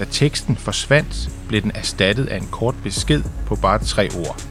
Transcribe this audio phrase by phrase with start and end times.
[0.00, 4.42] Da teksten forsvandt, blev den erstattet af en kort besked på bare tre ord.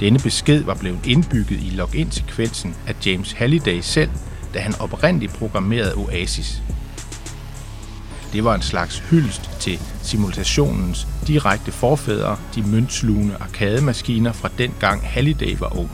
[0.00, 4.10] Denne besked var blevet indbygget i login-sekvensen af James Halliday selv,
[4.54, 6.62] da han oprindeligt programmerede Oasis.
[8.32, 15.56] Det var en slags hyldest til simulationens direkte forfædre, de møntslugende arkademaskiner fra dengang Halliday
[15.58, 15.90] var ung.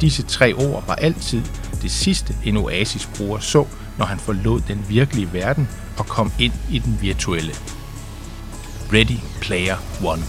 [0.00, 1.42] Disse tre ord var altid
[1.82, 3.66] det sidste, en Oasis-bruger så,
[3.98, 7.52] når han forlod den virkelige verden og kom ind i den virtuelle.
[8.92, 10.22] Ready Player One.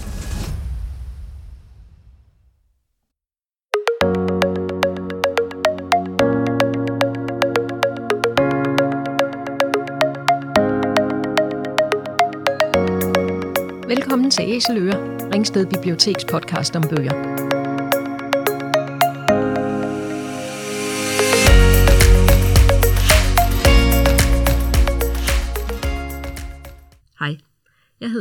[13.88, 14.96] Velkommen til Æseløre,
[15.34, 17.63] Ringsted Biblioteks podcast om bøger.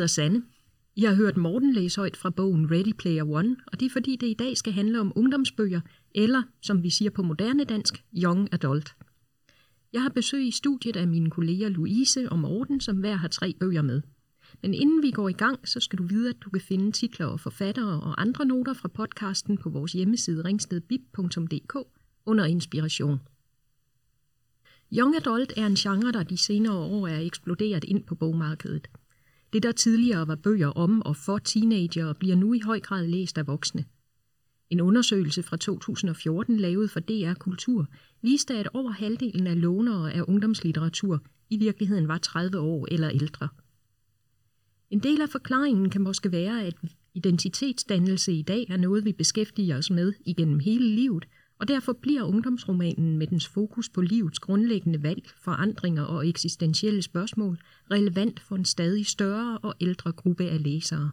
[0.02, 0.42] Hedder Sanne.
[0.96, 4.16] I har hørt Morten læse højt fra bogen Ready Player One, og det er fordi,
[4.16, 5.80] det i dag skal handle om ungdomsbøger,
[6.14, 8.94] eller som vi siger på moderne dansk, young adult.
[9.92, 13.54] Jeg har besøg i studiet af mine kolleger Louise og Morten, som hver har tre
[13.60, 14.02] bøger med.
[14.62, 17.26] Men inden vi går i gang, så skal du vide, at du kan finde titler
[17.26, 21.76] og forfattere og andre noter fra podcasten på vores hjemmeside ringstedbib.dk
[22.26, 23.20] under inspiration.
[24.92, 28.88] Young Adult er en genre, der de senere år er eksploderet ind på bogmarkedet.
[29.52, 33.38] Det, der tidligere var bøger om og for teenager, bliver nu i høj grad læst
[33.38, 33.84] af voksne.
[34.70, 37.86] En undersøgelse fra 2014 lavet for DR Kultur
[38.22, 43.48] viste, at over halvdelen af lånere af ungdomslitteratur i virkeligheden var 30 år eller ældre.
[44.90, 46.74] En del af forklaringen kan måske være, at
[47.14, 51.24] identitetsdannelse i dag er noget, vi beskæftiger os med igennem hele livet,
[51.62, 57.58] og derfor bliver ungdomsromanen med dens fokus på livets grundlæggende valg, forandringer og eksistentielle spørgsmål
[57.90, 61.10] relevant for en stadig større og ældre gruppe af læsere.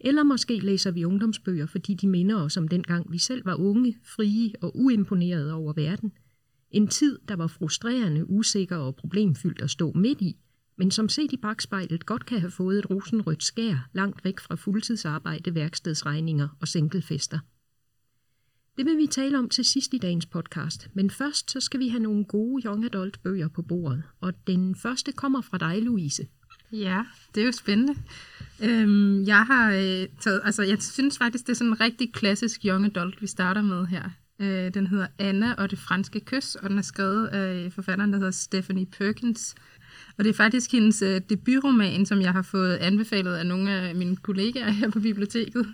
[0.00, 3.96] Eller måske læser vi ungdomsbøger, fordi de minder os om dengang vi selv var unge,
[4.02, 6.12] frie og uimponerede over verden.
[6.70, 10.36] En tid, der var frustrerende, usikker og problemfyldt at stå midt i,
[10.78, 14.54] men som set i bagspejlet godt kan have fået et rosenrødt skær langt væk fra
[14.54, 17.38] fuldtidsarbejde, værkstedsregninger og singleFester.
[18.76, 21.88] Det vil vi tale om til sidst i dagens podcast, men først så skal vi
[21.88, 26.26] have nogle gode young adult bøger på bordet, og den første kommer fra dig, Louise.
[26.72, 27.02] Ja,
[27.34, 27.94] det er jo spændende.
[28.62, 32.60] Øhm, jeg har øh, taget, altså jeg synes faktisk, det er sådan en rigtig klassisk
[32.64, 34.10] young adult, vi starter med her.
[34.40, 38.18] Øh, den hedder Anna og det franske kys, og den er skrevet af forfatteren, der
[38.18, 39.54] hedder Stephanie Perkins.
[40.18, 43.94] Og det er faktisk hendes øh, debutroman, som jeg har fået anbefalet af nogle af
[43.94, 45.66] mine kollegaer her på biblioteket,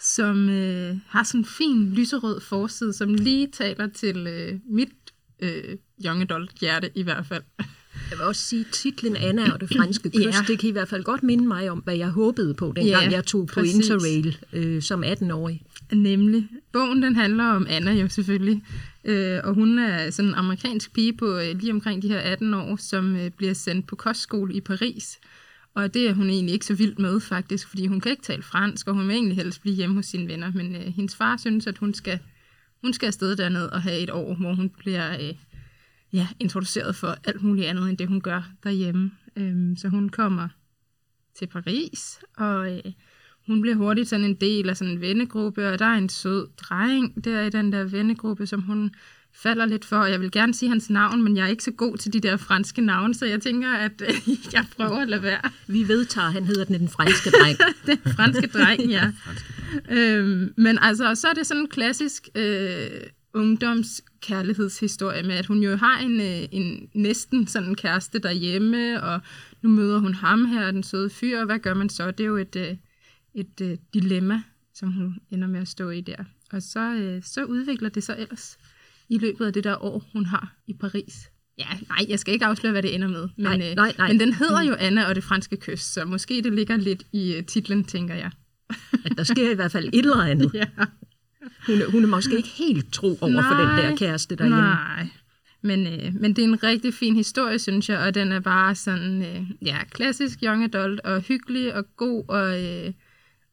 [0.00, 4.92] som øh, har sådan en fin lyserød forside, som lige taler til øh, mit
[5.40, 7.42] øh, young adult hjerte i hvert fald.
[8.10, 10.44] Jeg vil også sige, at titlen Anna og det franske kys, ja.
[10.46, 13.10] det kan i hvert fald godt minde mig om, hvad jeg håbede på, dengang ja,
[13.10, 13.74] jeg tog på præcis.
[13.74, 15.62] Interrail øh, som 18-årig.
[15.92, 16.48] Nemlig.
[16.72, 18.62] Bogen den handler om Anna jo selvfølgelig,
[19.04, 22.54] øh, og hun er sådan en amerikansk pige på øh, lige omkring de her 18
[22.54, 25.18] år, som øh, bliver sendt på kostskole i Paris.
[25.74, 28.42] Og det er hun egentlig ikke så vild med faktisk, fordi hun kan ikke tale
[28.42, 30.52] fransk, og hun vil egentlig helst blive hjemme hos sine venner.
[30.52, 32.18] Men øh, hendes far synes, at hun skal,
[32.82, 35.34] hun skal afsted derned og have et år, hvor hun bliver øh,
[36.12, 39.10] ja, introduceret for alt muligt andet, end det hun gør derhjemme.
[39.36, 40.48] Øhm, så hun kommer
[41.34, 42.92] til Paris, og øh,
[43.46, 46.48] hun bliver hurtigt sådan en del af sådan en vennegruppe, og der er en sød
[46.56, 48.94] dreng der i den der vennegruppe, som hun
[49.34, 50.04] falder lidt for.
[50.04, 52.36] Jeg vil gerne sige hans navn, men jeg er ikke så god til de der
[52.36, 54.14] franske navne, så jeg tænker, at øh,
[54.52, 55.50] jeg prøver at lade være.
[55.66, 57.58] Vi vedtager, at han hedder den, den franske dreng.
[58.04, 59.12] den franske dreng, ja.
[59.90, 62.90] øhm, men altså, så er det sådan en klassisk øh,
[63.34, 69.20] ungdomskærlighedshistorie med, at hun jo har en, øh, en næsten sådan en kæreste derhjemme, og
[69.62, 72.10] nu møder hun ham her, den søde fyr, og hvad gør man så?
[72.10, 72.76] Det er jo et, øh,
[73.34, 74.42] et øh, dilemma,
[74.74, 76.24] som hun ender med at stå i der.
[76.52, 78.58] Og så, øh, så udvikler det sig ellers
[79.08, 81.30] i løbet af det der år, hun har i Paris.
[81.58, 83.28] Ja, nej, jeg skal ikke afsløre, hvad det ender med.
[83.36, 84.08] Men, nej, øh, nej, nej.
[84.08, 87.38] men den hedder jo Anna og det franske kys, så måske det ligger lidt i
[87.38, 88.30] uh, titlen, tænker jeg.
[89.04, 90.50] At der sker i hvert fald et eller andet.
[90.54, 90.66] ja.
[91.66, 94.60] hun, hun er måske ikke helt tro over nej, for den der kæreste derhjemme.
[94.60, 95.08] Nej,
[95.62, 98.74] men, øh, men det er en rigtig fin historie, synes jeg, og den er bare
[98.74, 102.92] sådan, øh, ja, klassisk young adult, og hyggelig og god og, øh,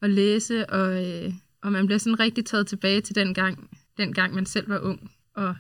[0.02, 4.14] at læse, og, øh, og man bliver sådan rigtig taget tilbage til den gang, den
[4.14, 5.56] gang man selv var ung og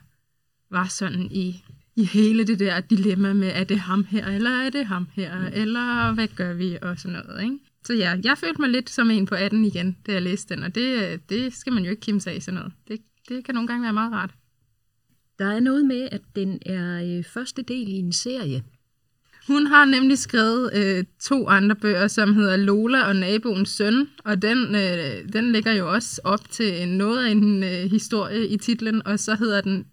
[0.70, 1.64] var sådan i,
[1.96, 5.40] i hele det der dilemma med, er det ham her, eller er det ham her,
[5.40, 5.50] mm.
[5.54, 7.60] eller hvad gør vi, og sådan noget, ikke?
[7.86, 10.64] Så ja, jeg følte mig lidt som en på 18 igen, da jeg læste den,
[10.64, 12.74] og det, det skal man jo ikke kimse af sådan noget.
[12.88, 14.34] Det, det kan nogle gange være meget rart.
[15.40, 18.64] Der er noget med, at den er øh, første del i en serie.
[19.48, 24.42] Hun har nemlig skrevet øh, to andre bøger, som hedder Lola og naboens søn, og
[24.42, 29.08] den, øh, den ligger jo også op til noget af en øh, historie i titlen,
[29.08, 29.86] og så hedder den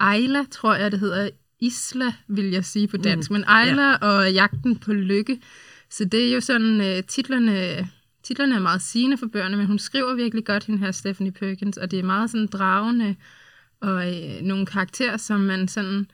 [0.00, 1.30] Ejla, tror jeg det hedder.
[1.60, 3.96] Isla, vil jeg sige på dansk, mm, men Ejla ja.
[3.96, 5.40] og Jagten på Lykke.
[5.90, 7.88] Så det er jo sådan, øh, titlerne,
[8.22, 11.76] titlerne er meget sigende for børnene, men hun skriver virkelig godt, hende her Stephanie Perkins,
[11.76, 13.16] og det er meget sådan dragende,
[13.80, 16.06] og øh, nogle karakterer, som man sådan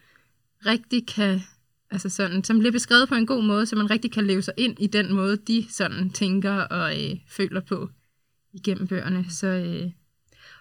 [0.66, 1.40] rigtig kan
[1.90, 4.54] altså sådan, som bliver beskrevet på en god måde, så man rigtig kan leve sig
[4.56, 7.88] ind i den måde, de sådan tænker og øh, føler på
[8.52, 9.24] igennem bøgerne.
[9.30, 9.90] Så, øh,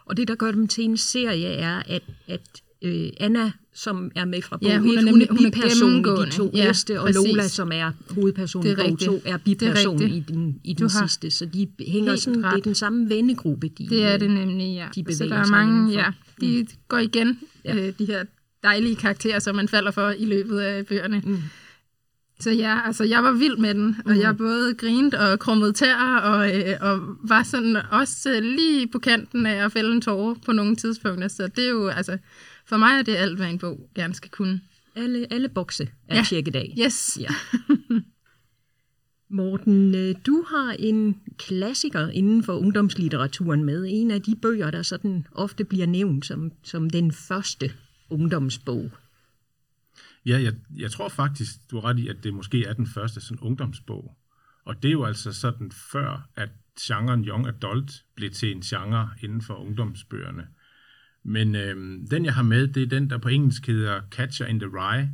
[0.05, 2.41] og det, der gør dem til en serie, er, at, at
[2.81, 5.91] øh, Anna, som er med fra bog Ja, hun 1, er nemlig- hun er biperson
[5.95, 7.27] i de to Ja, næste, og præcis.
[7.27, 9.09] Lola, som er hovedperson i er bog rigtigt.
[9.09, 11.31] 2, er biperson er i den, i den har sidste.
[11.31, 12.63] Så de hænger helt sådan, det er ret.
[12.65, 14.87] den samme vennegruppe, de, det er øh, det nemlig, ja.
[14.95, 17.75] de så bevæger der er mange, ja, de går igen, ja.
[17.75, 18.25] øh, de her
[18.63, 21.21] dejlige karakterer, som man falder for i løbet af bøgerne.
[21.25, 21.37] Mm.
[22.39, 24.19] Så ja, altså jeg var vild med den, og Mm.
[24.19, 28.99] jeg både grinte og krummede tæer, og, øh, og var sådan også øh, lige på
[28.99, 31.27] kanten af at fælde en tårer på nogle tidspunkter.
[31.27, 32.17] Så det er jo, altså,
[32.65, 34.61] for mig er det alt, hvad en bog gerne skal kunne.
[34.95, 36.23] Alle, alle bokse er ja.
[36.23, 36.75] Tjekket af.
[36.85, 37.17] Yes.
[37.21, 37.27] Ja.
[39.29, 43.85] Morten, øh, du har en klassiker inden for ungdomslitteraturen med.
[43.89, 47.71] En af de bøger, der sådan ofte bliver nævnt som, som den første
[48.09, 48.91] ungdomsbog.
[50.25, 53.21] Ja, jeg, jeg tror faktisk, du har ret i, at det måske er den første
[53.21, 54.17] sådan ungdomsbog.
[54.65, 56.49] Og det er jo altså sådan før, at
[56.81, 60.47] genren young adult blev til en genre inden for ungdomsbøgerne.
[61.23, 64.59] Men øh, den, jeg har med, det er den, der på engelsk hedder Catcher in
[64.59, 65.09] the Rye,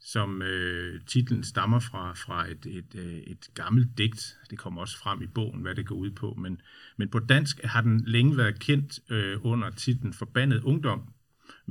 [0.00, 4.36] som øh, titlen stammer fra, fra et, et, øh, et gammelt digt.
[4.50, 6.34] Det kommer også frem i bogen, hvad det går ud på.
[6.38, 6.60] Men,
[6.96, 11.12] men på dansk har den længe været kendt øh, under titlen Forbandet Ungdom.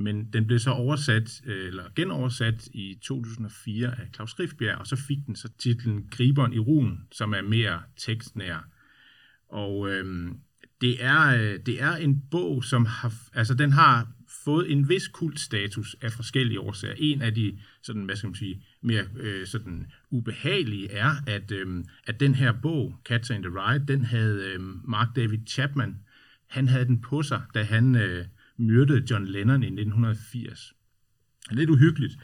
[0.00, 4.96] Men den blev så oversat, øh, eller genoversat i 2004 af Claus Riffbjerg, og så
[4.96, 8.68] fik den så titlen Griberen i Ruen, som er mere tekstnær.
[9.48, 10.40] Og øhm,
[10.80, 14.08] det, er, øh, det er en bog, som har, altså den har
[14.44, 16.94] fået en vis kultstatus af forskellige årsager.
[16.98, 21.84] En af de sådan, hvad skal man sige, mere øh, sådan ubehagelige er, at, øh,
[22.06, 25.96] at den her bog, Cats in the Ride, den havde øh, Mark David Chapman,
[26.48, 28.24] han havde den på sig, da han øh,
[28.60, 30.74] myrdede John Lennon i 1980.
[31.50, 32.18] Lidt uhyggeligt.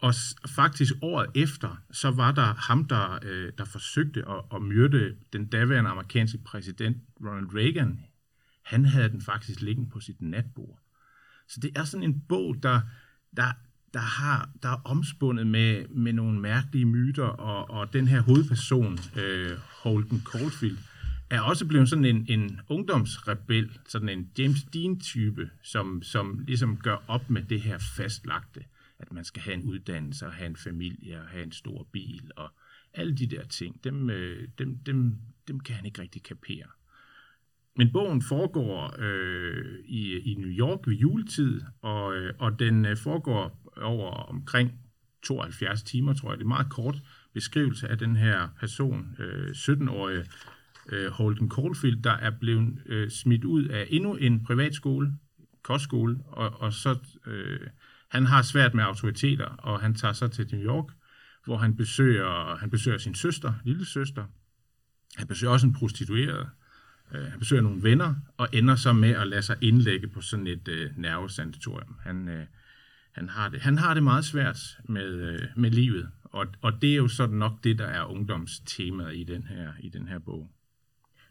[0.00, 0.14] Og
[0.48, 5.46] faktisk året efter, så var der ham, der, øh, der forsøgte at, at myrde den
[5.46, 8.00] daværende amerikanske præsident Ronald Reagan.
[8.62, 10.78] Han havde den faktisk liggende på sit natbord.
[11.48, 12.80] Så det er sådan en bog, der,
[13.36, 13.52] der,
[13.94, 18.98] der, har, der er omspundet med, med nogle mærkelige myter, og, og den her hovedperson,
[19.16, 19.52] øh,
[19.82, 20.78] Holden Caulfield,
[21.30, 27.04] er også blevet sådan en, en ungdomsrebel, sådan en James Dean-type, som, som ligesom gør
[27.08, 28.64] op med det her fastlagte,
[28.98, 32.30] at man skal have en uddannelse, og have en familie, og have en stor bil,
[32.36, 32.50] og
[32.94, 36.66] alle de der ting, dem, øh, dem, dem, dem kan han ikke rigtig kapere.
[37.76, 42.96] Men bogen foregår øh, i, i New York ved juletid, og, øh, og den øh,
[42.96, 44.72] foregår over omkring
[45.22, 46.38] 72 timer, tror jeg.
[46.38, 46.96] Det er en meget kort
[47.34, 50.24] beskrivelse af den her person, øh, 17-årige
[50.88, 55.12] øh, Holden Caulfield, der er blevet øh, smidt ud af endnu en privatskole,
[55.62, 57.60] kostskole, og, og så øh,
[58.08, 60.86] han har svært med autoriteter, og han tager så til New York,
[61.44, 64.24] hvor han besøger, han besøger sin søster, lille søster.
[65.16, 66.48] Han besøger også en prostitueret.
[67.14, 70.46] Øh, han besøger nogle venner, og ender så med at lade sig indlægge på sådan
[70.46, 71.96] et øh, nervesanatorium.
[72.02, 72.46] Han, øh,
[73.12, 76.92] han, har det, han har det meget svært med, øh, med livet, og, og det
[76.92, 80.50] er jo sådan nok det, der er ungdomstemaet i den her, i den her bog.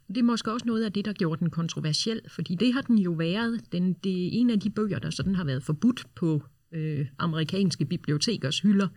[0.07, 2.97] Det er måske også noget af det, der gjorde den kontroversiel, fordi det har den
[2.97, 3.71] jo været.
[3.71, 7.85] Den, det er en af de bøger, der sådan har været forbudt på øh, amerikanske
[7.85, 8.87] bibliotekers hylder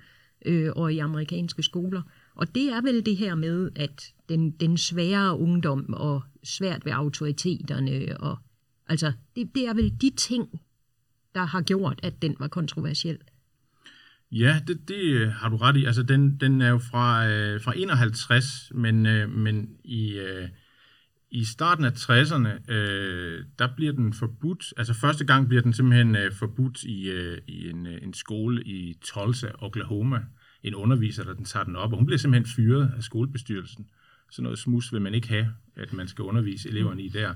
[0.46, 2.02] øh, og i amerikanske skoler.
[2.34, 6.92] Og det er vel det her med, at den, den svære ungdom og svært ved
[6.92, 8.38] autoriteterne, og
[8.86, 10.60] altså det, det er vel de ting,
[11.34, 13.18] der har gjort, at den var kontroversiel.
[14.32, 15.84] Ja, det, det øh, har du ret i.
[15.84, 20.48] Altså, den, den er jo fra, øh, fra 51, men, øh, men i, øh,
[21.30, 24.74] i starten af 60'erne, øh, der bliver den forbudt.
[24.76, 28.62] Altså, første gang bliver den simpelthen øh, forbudt i, øh, i en, øh, en skole
[28.62, 30.20] i Tulsa, Oklahoma.
[30.62, 33.86] En underviser, der den tager den op, og hun bliver simpelthen fyret af skolebestyrelsen.
[34.30, 37.34] Sådan noget smus vil man ikke have, at man skal undervise eleverne i der.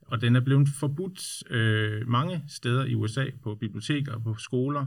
[0.00, 4.86] Og den er blevet forbudt øh, mange steder i USA, på biblioteker og på skoler.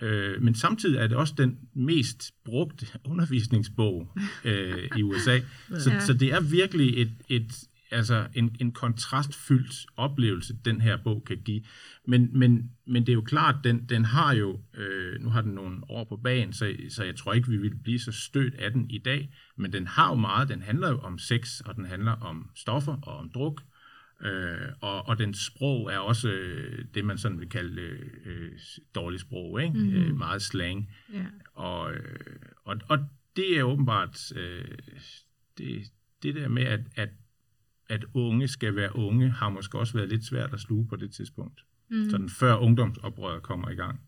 [0.00, 4.08] Øh, men samtidig er det også den mest brugte undervisningsbog
[4.44, 5.38] øh, i USA.
[5.78, 6.00] Så, Ja.
[6.00, 7.52] så det er virkelig et, et,
[7.90, 11.62] altså en, en kontrastfyldt oplevelse, den her bog kan give.
[12.06, 15.52] Men, men, men det er jo klart, den, den har jo, øh, nu har den
[15.52, 18.72] nogle år på banen, så, så jeg tror ikke, vi vil blive så stødt af
[18.72, 21.84] den i dag, men den har jo meget, den handler jo om sex, og den
[21.84, 23.62] handler om stoffer og om druk,
[24.24, 27.82] øh, og, og den sprog er også øh, det, man sådan vil kalde
[28.24, 28.52] øh,
[28.94, 29.78] dårligt sprog, ikke?
[29.78, 29.96] Mm-hmm.
[29.96, 30.90] Øh, meget slang.
[31.14, 31.26] Yeah.
[31.54, 32.98] Og, øh, og, og
[33.36, 34.78] det er åbenbart øh,
[35.58, 35.82] det,
[36.22, 37.08] det der med, at, at
[37.88, 41.12] at unge skal være unge, har måske også været lidt svært at sluge på det
[41.12, 41.64] tidspunkt.
[41.90, 42.10] Mm.
[42.10, 44.00] Sådan før ungdomsoprøret kommer i gang.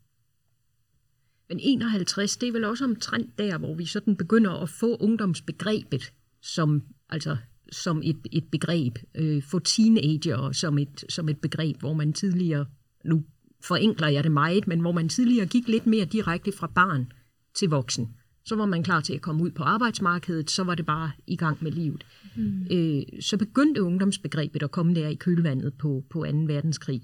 [1.49, 6.13] Men 51, det er vel også omtrent der, hvor vi sådan begynder at få ungdomsbegrebet
[6.43, 7.37] som, altså,
[7.73, 8.99] som et, et begreb.
[9.15, 12.67] Øh, få teenager som et, som et begreb, hvor man tidligere,
[13.05, 13.25] nu
[13.65, 17.13] forenkler jeg det meget, men hvor man tidligere gik lidt mere direkte fra barn
[17.55, 18.15] til voksen.
[18.49, 21.37] Så var man klar til at komme ud på arbejdsmarkedet, så var det bare i
[21.37, 22.07] gang med livet.
[22.37, 22.67] Mm.
[22.71, 26.39] Øh, så begyndte ungdomsbegrebet at komme der i kølvandet på, på 2.
[26.39, 27.03] verdenskrig.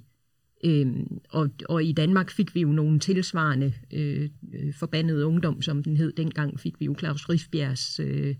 [0.64, 0.86] Øh,
[1.30, 4.28] og, og i Danmark fik vi jo nogle tilsvarende øh,
[4.74, 8.34] forbandede ungdom, som den hed dengang, fik vi jo Claus Rifbjergs øh,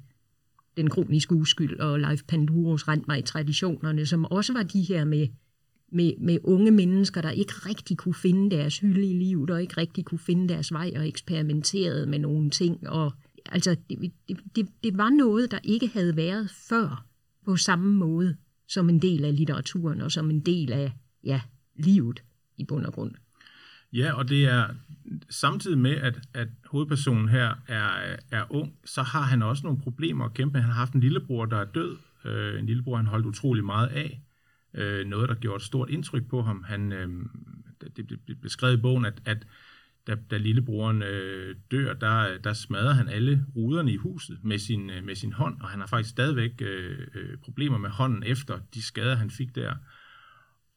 [0.76, 5.04] Den kroniske uskyld og Leif Panduros Rent mig i traditionerne, som også var de her
[5.04, 5.28] med,
[5.94, 9.76] med, med unge mennesker, der ikke rigtig kunne finde deres hylde i livet, og ikke
[9.76, 13.12] rigtig kunne finde deres vej, og eksperimenterede med nogle ting, og
[13.46, 14.12] altså, det,
[14.56, 17.06] det, det, var noget, der ikke havde været før
[17.44, 18.36] på samme måde
[18.68, 20.92] som en del af litteraturen og som en del af
[21.24, 21.40] ja,
[21.76, 22.22] livet
[22.56, 23.14] i bund og grund.
[23.92, 24.66] Ja, og det er
[25.30, 30.24] samtidig med, at, at hovedpersonen her er, er ung, så har han også nogle problemer
[30.24, 30.60] at kæmpe med.
[30.60, 31.96] Han har haft en lillebror, der er død.
[32.24, 34.24] Øh, en lillebror, han holdt utrolig meget af.
[34.75, 36.62] Øh, noget, der gjorde et stort indtryk på ham.
[36.62, 37.09] Han, øh,
[37.97, 39.47] det blev beskrevet i bogen, at, at
[40.07, 44.90] da, da lillebroren øh, dør, der, der smadrer han alle ruderne i huset med sin,
[44.90, 48.59] øh, med sin hånd, og han har faktisk stadigvæk øh, øh, problemer med hånden efter
[48.75, 49.75] de skader, han fik der.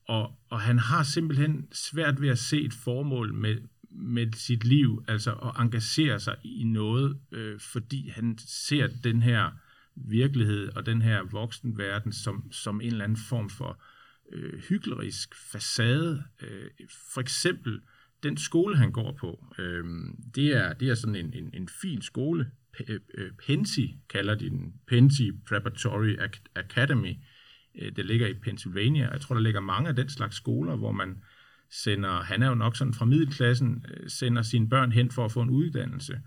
[0.08, 3.58] Og, og han har simpelthen svært ved at se et formål med,
[3.92, 9.52] med sit liv, altså at engagere sig i noget, øh, fordi han ser den her
[10.06, 13.82] virkelighed og den her voksenverden som, som en eller anden form for
[14.32, 16.24] øh, hyklerisk facade.
[16.42, 16.70] Øh,
[17.14, 17.82] for eksempel
[18.24, 19.86] den skole, han går på, øh,
[20.36, 22.52] det, er, det er sådan en, en, en fin skole.
[22.88, 24.74] Øh, øh Pensi kalder de den.
[24.88, 26.16] Pensi Preparatory
[26.56, 27.14] Academy.
[27.82, 29.12] Øh, det ligger i Pennsylvania.
[29.12, 31.24] Jeg tror, der ligger mange af den slags skoler, hvor man
[31.70, 35.32] sender, han er jo nok sådan fra middelklassen, øh, sender sine børn hen for at
[35.32, 36.22] få en uddannelse.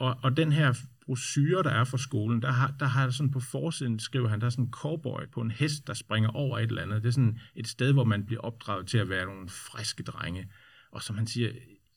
[0.00, 0.74] Og, og den her
[1.06, 4.46] brochure, der er for skolen, der har, der har sådan på forsiden, skriver han, der
[4.46, 7.02] er sådan en cowboy på en hest, der springer over et eller andet.
[7.02, 10.48] Det er sådan et sted, hvor man bliver opdraget til at være nogle friske drenge.
[10.92, 11.48] Og som han siger,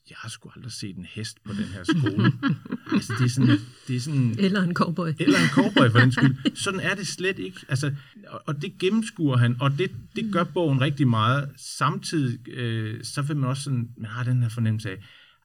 [0.10, 2.32] jeg har sgu aldrig set en hest på den her skole.
[2.94, 4.36] altså, det er sådan, det er sådan...
[4.40, 5.08] Eller en cowboy.
[5.20, 6.56] Eller en cowboy, for den skyld.
[6.56, 7.60] Sådan er det slet ikke.
[7.70, 7.96] Altså,
[8.28, 11.50] og det gennemskuer han, og det, det gør bogen rigtig meget.
[11.58, 14.96] Samtidig, øh, så vil man også sådan, man har den her fornemmelse af,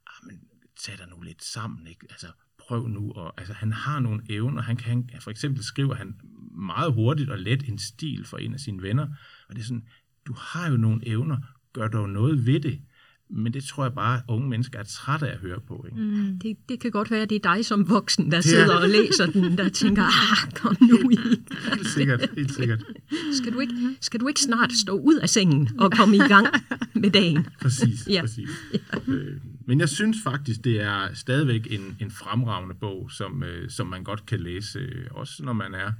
[0.06, 0.40] ah, men
[0.84, 2.06] tag dig nu lidt sammen, ikke?
[2.10, 2.26] Altså,
[2.68, 3.12] prøv nu.
[3.12, 4.62] Og, altså, han har nogle evner.
[4.62, 6.14] Han kan, for eksempel skriver han
[6.50, 9.06] meget hurtigt og let en stil for en af sine venner.
[9.48, 9.86] Og det er sådan,
[10.26, 11.36] du har jo nogle evner,
[11.72, 12.80] gør dog noget ved det.
[13.30, 15.86] Men det tror jeg bare, at unge mennesker er trætte af at høre på.
[15.88, 16.00] Ikke?
[16.00, 18.88] Mm, det, det kan godt være, at det er dig som voksen, der sidder og
[18.88, 21.16] læser den, der tænker, ah, kom nu i.
[21.74, 22.84] Helt sikkert, helt sikkert.
[23.32, 26.46] Skal du, ikke, skal du ikke snart stå ud af sengen og komme i gang
[26.94, 27.46] med dagen?
[27.62, 28.20] Præcis, ja.
[28.20, 28.50] præcis.
[28.72, 29.12] Ja.
[29.12, 33.86] Øh, men jeg synes faktisk, det er stadigvæk en, en fremragende bog, som, øh, som
[33.86, 35.92] man godt kan læse, øh, også når man er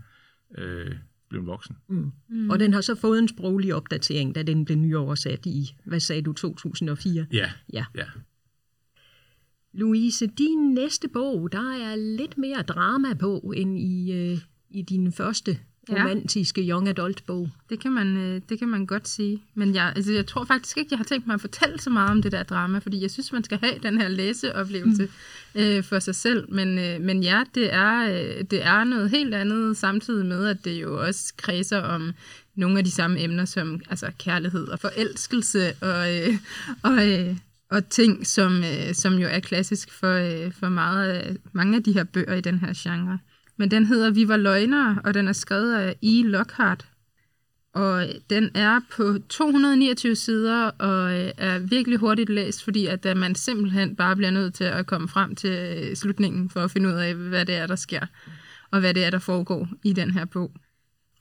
[0.58, 0.92] øh,
[1.28, 1.76] blevet voksen.
[1.88, 2.12] Mm.
[2.28, 2.50] Mm.
[2.50, 6.22] Og den har så fået en sproglig opdatering, da den blev nyoversat i, hvad sagde
[6.22, 7.26] du, 2004?
[7.32, 7.84] Ja, ja.
[7.96, 8.04] ja.
[9.72, 14.38] Louise, din næste bog, der er lidt mere drama på, end i, øh,
[14.70, 15.58] i din første
[15.90, 17.50] romantiske young adult bog.
[17.70, 19.42] Det kan man, øh, det kan man godt sige.
[19.54, 22.10] Men jeg, altså, jeg tror faktisk ikke, jeg har tænkt mig at fortælle så meget
[22.10, 25.08] om det der drama, fordi jeg synes, man skal have den her læseoplevelse
[25.54, 25.60] mm.
[25.60, 26.52] øh, for sig selv.
[26.52, 30.64] Men, øh, men ja, det er, øh, det er noget helt andet, samtidig med, at
[30.64, 32.12] det jo også kredser om
[32.54, 36.34] nogle af de samme emner som altså, kærlighed og forelskelse og, øh,
[36.82, 37.36] og, øh,
[37.70, 41.92] og ting, som, øh, som jo er klassisk for, øh, for meget, mange af de
[41.92, 43.18] her bøger i den her genre.
[43.58, 46.22] Men den hedder Vi var løgnere, og den er skrevet af E.
[46.22, 46.86] Lockhart.
[47.72, 53.16] Og den er på 229 sider og øh, er virkelig hurtigt læst, fordi at øh,
[53.16, 56.88] man simpelthen bare bliver nødt til at komme frem til øh, slutningen for at finde
[56.88, 58.06] ud af, hvad det er, der sker,
[58.70, 60.52] og hvad det er, der foregår i den her bog.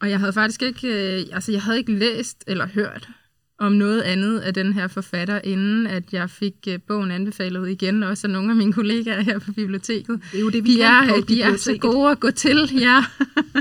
[0.01, 0.87] Og jeg havde faktisk ikke,
[1.31, 3.09] altså jeg havde ikke læst eller hørt
[3.59, 8.03] om noget andet af den her forfatter, inden at jeg fik uh, bogen anbefalet igen,
[8.03, 10.21] også af nogle af mine kollegaer her på biblioteket.
[10.31, 12.69] Det er jo det, vi de kan er, de er så gode at gå til,
[12.79, 13.03] ja.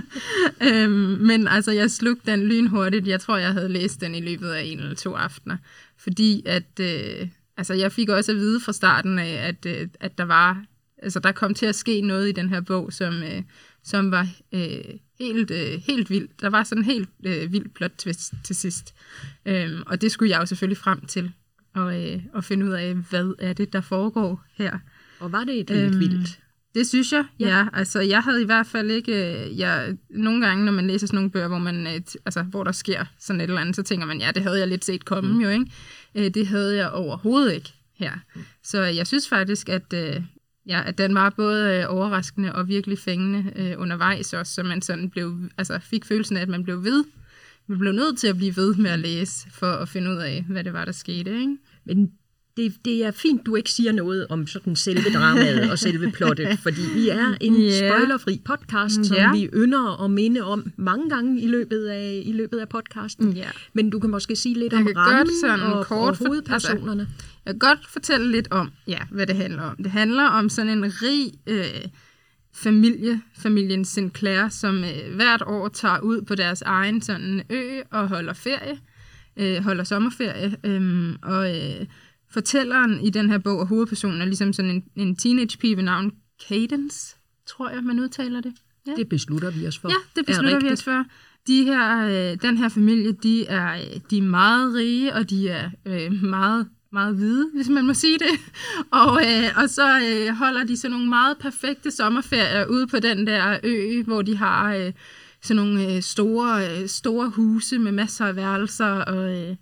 [0.69, 3.07] øhm, men altså, jeg slugte den lynhurtigt.
[3.07, 5.57] Jeg tror, jeg havde læst den i løbet af en eller to aftener.
[5.99, 10.19] Fordi at, øh, altså, jeg fik også at vide fra starten af, at, øh, at
[10.19, 10.65] der var,
[11.03, 13.43] altså, der kom til at ske noget i den her bog, som, øh,
[13.87, 14.85] som var øh,
[15.21, 16.41] helt, øh, helt vildt.
[16.41, 18.95] Der var sådan en helt øh, vild plot twist til sidst.
[19.47, 21.33] Øhm, og det skulle jeg jo selvfølgelig frem til.
[21.75, 24.79] Og, øh, og finde ud af, hvad er det, der foregår her.
[25.21, 26.39] Og var det lidt øhm, vildt?
[26.75, 27.47] Det synes jeg, Ja.
[27.59, 27.67] ja.
[27.73, 29.45] Altså, jeg havde i hvert fald ikke...
[29.47, 32.65] øh, Jeg, nogle gange, når man læser sådan nogle bøger, hvor, man, øh, altså, hvor
[32.65, 35.05] der sker sådan et eller andet, så tænker man, ja, det havde jeg lidt set
[35.05, 35.41] komme mm.
[35.41, 35.67] jo, ikke?
[36.15, 38.13] Øh, Det havde jeg overhovedet ikke her.
[38.63, 39.95] Så jeg synes faktisk, at,
[40.69, 44.83] ja, at den var både øh, overraskende og virkelig fængende øh, undervejs også, så man
[44.83, 47.05] sådan blev, altså, fik følelsen af, at man blev ved.
[47.67, 50.45] Man blev nødt til at blive ved med at læse, for at finde ud af,
[50.49, 51.57] hvad det var, der skete, ikke?
[51.85, 52.11] Men
[52.57, 56.59] det, det er fint, du ikke siger noget om sådan selve dramaet og selve plottet,
[56.63, 57.89] fordi vi er en Ja.
[57.91, 59.33] spoilerfri podcast, som Ja.
[59.33, 63.33] vi ynder at minde om mange gange i løbet af, i løbet af podcasten.
[63.33, 63.49] Ja.
[63.73, 66.27] Men du kan måske sige lidt Jeg om godt rammen sådan og, kort og for-
[66.27, 67.09] hovedpersonerne.
[67.47, 69.77] Jeg kan godt fortælle lidt om, ja, hvad det handler om.
[69.77, 71.91] Det handler om sådan en rig øh,
[72.55, 78.09] familie, familien Sinclair, som øh, hvert år tager ud på deres egen sådan ø og
[78.09, 78.79] holder ferie,
[79.37, 80.57] øh, holder sommerferie.
[80.65, 81.87] Øh, og øh,
[82.31, 85.85] fortælleren i den her bog og hovedpersonen er ligesom sådan en, en teenage pige ved
[85.85, 86.13] navn
[86.49, 88.53] Cadence, tror jeg, man udtaler det.
[88.87, 88.93] Ja.
[88.97, 89.89] Det beslutter vi os for.
[89.89, 91.05] Ja, det er beslutter vi os for.
[91.47, 95.49] De her, øh, den her familie, de er, øh, de er meget rige, og de
[95.49, 98.35] er øh, meget, meget hvide, hvis man må sige det.
[99.03, 103.27] Og, øh, og så øh, holder de sådan nogle meget perfekte sommerferier ude på den
[103.27, 104.93] der ø, hvor de har øh,
[105.43, 109.57] sådan nogle øh, store, øh, store huse med masser af værelser, og, øh,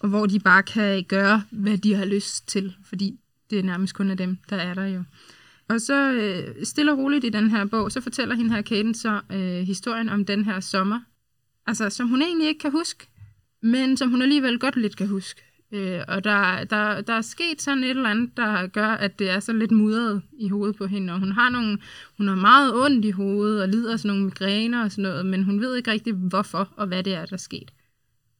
[0.00, 3.18] og hvor de bare kan gøre, hvad de har lyst til, fordi
[3.50, 5.02] det er nærmest kun af dem, der er der jo.
[5.68, 8.94] Og så øh, stille og roligt i den her bog, så fortæller hende her Kaden
[8.94, 11.00] så øh, historien om den her sommer.
[11.66, 13.06] Altså, som hun egentlig ikke kan huske,
[13.62, 15.53] men som hun alligevel godt lidt kan huske.
[15.74, 19.30] Øh, og der, der, der er sket sådan et eller andet, der gør, at det
[19.30, 21.12] er så lidt mudret i hovedet på hende.
[21.12, 21.78] Og hun har, nogle,
[22.16, 25.26] hun har meget ondt i hovedet og lider af sådan nogle migræner og sådan noget,
[25.26, 27.70] men hun ved ikke rigtig, hvorfor og hvad det er, der er sket.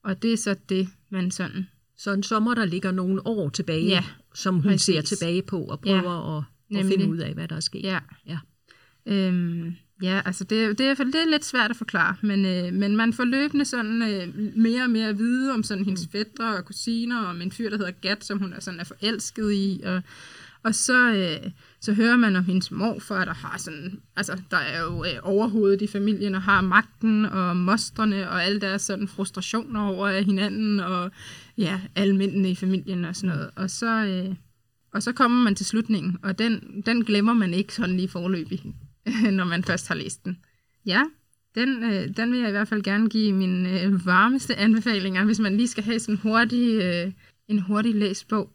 [0.04, 1.66] Og det er så det, man sådan...
[1.96, 4.82] Så en sommer, der ligger nogle år tilbage, Ja, som hun præcis.
[4.82, 6.98] ser tilbage på og prøver at, at nemlig.
[6.98, 7.82] finde ud af, hvad der er sket.
[7.82, 7.98] Ja.
[8.26, 8.38] Ja.
[9.06, 12.96] Øhm, ja, altså det, det, er, det er lidt svært at forklare, men, øh, men
[12.96, 16.64] man får løbende sådan øh, mere og mere at vide om sådan hendes fædre og
[16.64, 19.80] kusiner, og om en fyr, der hedder Gat, som hun er, sådan er forelsket i,
[19.84, 20.02] og,
[20.62, 24.82] og så, øh, så hører man om hendes morfar, der har sådan, altså der er
[24.82, 29.80] jo øh, overhovedet i familien, og har magten og mostrene, og alle deres sådan frustrationer
[29.80, 31.10] over hinanden, og
[31.58, 33.50] ja, alle mændene i familien og sådan noget.
[33.56, 34.34] Og så, øh,
[34.94, 38.74] og så kommer man til slutningen, og den, den glemmer man ikke sådan lige forløbig,
[39.38, 40.38] når man først har læst den.
[40.86, 41.02] Ja,
[41.54, 45.38] den, øh, den vil jeg i hvert fald gerne give mine øh, varmeste anbefalinger, hvis
[45.38, 47.12] man lige skal have sådan hurtig, øh,
[47.48, 48.50] en hurtig læst bog.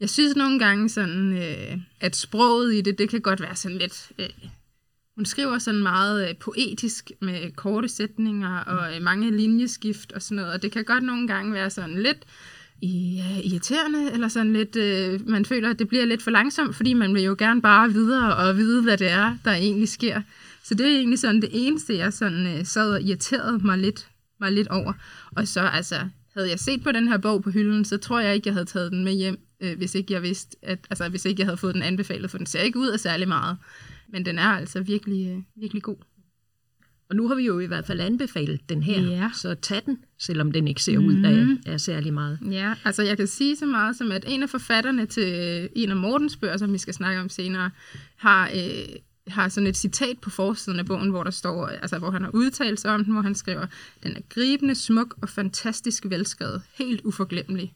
[0.00, 3.78] Jeg synes nogle gange sådan, øh, at sproget i det, det kan godt være sådan
[3.78, 4.12] lidt...
[4.18, 4.28] Øh,
[5.16, 10.36] hun skriver sådan meget øh, poetisk med korte sætninger og øh, mange linjeskift og sådan
[10.36, 12.24] noget, og det kan godt nogle gange være sådan lidt
[12.82, 12.88] ja,
[13.30, 16.94] øh, irriterende, eller sådan lidt, øh, man føler, at det bliver lidt for langsomt, fordi
[16.94, 20.22] man vil jo gerne bare videre og vide, hvad det er, der egentlig sker.
[20.64, 24.08] Så det er egentlig sådan det eneste, jeg sådan øh, sad og irriterede mig lidt,
[24.40, 24.92] mig lidt over.
[25.36, 28.34] Og så altså, havde jeg set på den her bog på hylden, så tror jeg
[28.34, 31.24] ikke, jeg havde taget den med hjem, øh, hvis ikke jeg vidste, at, altså hvis
[31.24, 33.56] ikke jeg havde fået den anbefalet, for den ser ikke ud af særlig meget.
[34.12, 35.96] Men den er altså virkelig, øh, virkelig god.
[37.10, 39.30] Og nu har vi jo i hvert fald anbefalet den her, Ja.
[39.34, 42.38] så tag den, selvom den ikke ser ud af, af særlig meget.
[42.50, 45.90] Ja, altså jeg kan sige så meget som, at en af forfatterne til øh, en
[45.90, 47.70] af Mortens bøger, som vi skal snakke om senere,
[48.16, 48.96] har, øh,
[49.26, 52.30] har sådan et citat på forsiden af bogen, hvor der står, altså hvor han har
[52.34, 53.66] udtalt sig om den, hvor han skriver,
[54.02, 57.72] den er gribende, smuk og fantastisk velskrevet, helt uforglemmelig.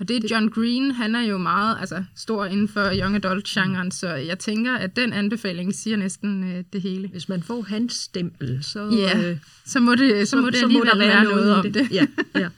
[0.00, 3.90] Og det er John Green, han er jo meget altså, stor inden for young adult-genren,
[3.90, 7.08] så jeg tænker, at den anbefaling siger næsten øh, det hele.
[7.08, 10.98] Hvis man får hans stempel, så, Ja, øh, så må det, så, må det alligevel
[10.98, 11.92] være noget om det.
[11.92, 12.48] Ja, ja.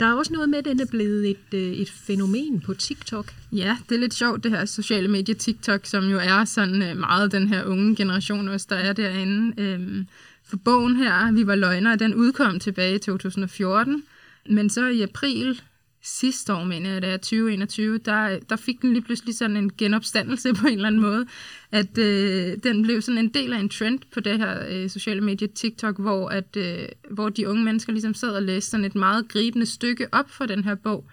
[0.00, 3.32] Der er også noget med, at den er blevet et, øh, et fænomen på TikTok.
[3.52, 6.96] Ja, det er lidt sjovt, det her sociale medie TikTok, som jo er sådan øh,
[6.96, 9.62] meget den her unge generation også, der er derinde.
[9.62, 10.06] Øhm,
[10.46, 14.02] for bogen her, Vi var løgnere, den udkom tilbage i 2014,
[14.50, 15.60] men så i april
[16.04, 19.72] sidste år, mener jeg, det er 2021, der, der fik den lige pludselig sådan en
[19.78, 21.26] genopstandelse på en eller anden måde,
[21.72, 25.20] at øh, den blev sådan en del af en trend på det her øh, sociale
[25.20, 28.94] medie TikTok, hvor, at, øh, hvor de unge mennesker ligesom sad og læste sådan et
[28.94, 31.08] meget gribende stykke op for den her bog,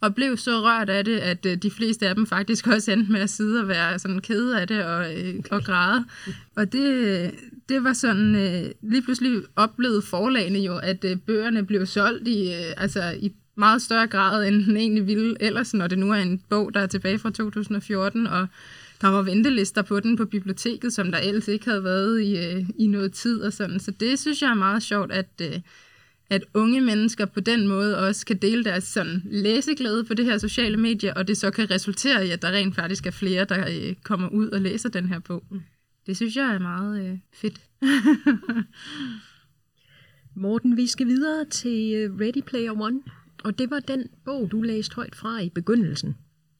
[0.00, 3.12] og blev så rørt af det, at øh, de fleste af dem faktisk også endte
[3.12, 6.04] med at sidde og være sådan kede af det og, øh, og græde.
[6.56, 7.30] Og det,
[7.68, 12.52] det var sådan, øh, lige pludselig oplevede forlagene jo, at øh, bøgerne blev solgt i,
[12.52, 16.16] øh, altså i meget større grad, end den egentlig ville ellers, når det nu er
[16.16, 18.46] en bog, der er tilbage fra 2014, og
[19.00, 22.64] der var ventelister på den på biblioteket, som der ellers ikke havde været i, øh,
[22.78, 23.80] i noget tid og sådan.
[23.80, 25.60] Så det synes jeg er meget sjovt, at, øh,
[26.30, 30.38] at unge mennesker på den måde også kan dele deres sådan læseglæde på det her
[30.38, 33.66] sociale medie, og det så kan resultere i, at der rent faktisk er flere, der
[33.70, 35.44] øh, kommer ud og læser den her bog.
[36.06, 37.60] Det synes jeg er meget øh, fedt.
[40.34, 43.00] Morten, vi skal videre til øh, Ready Player One,
[43.44, 46.16] og det var den bog, du læste højt fra i begyndelsen.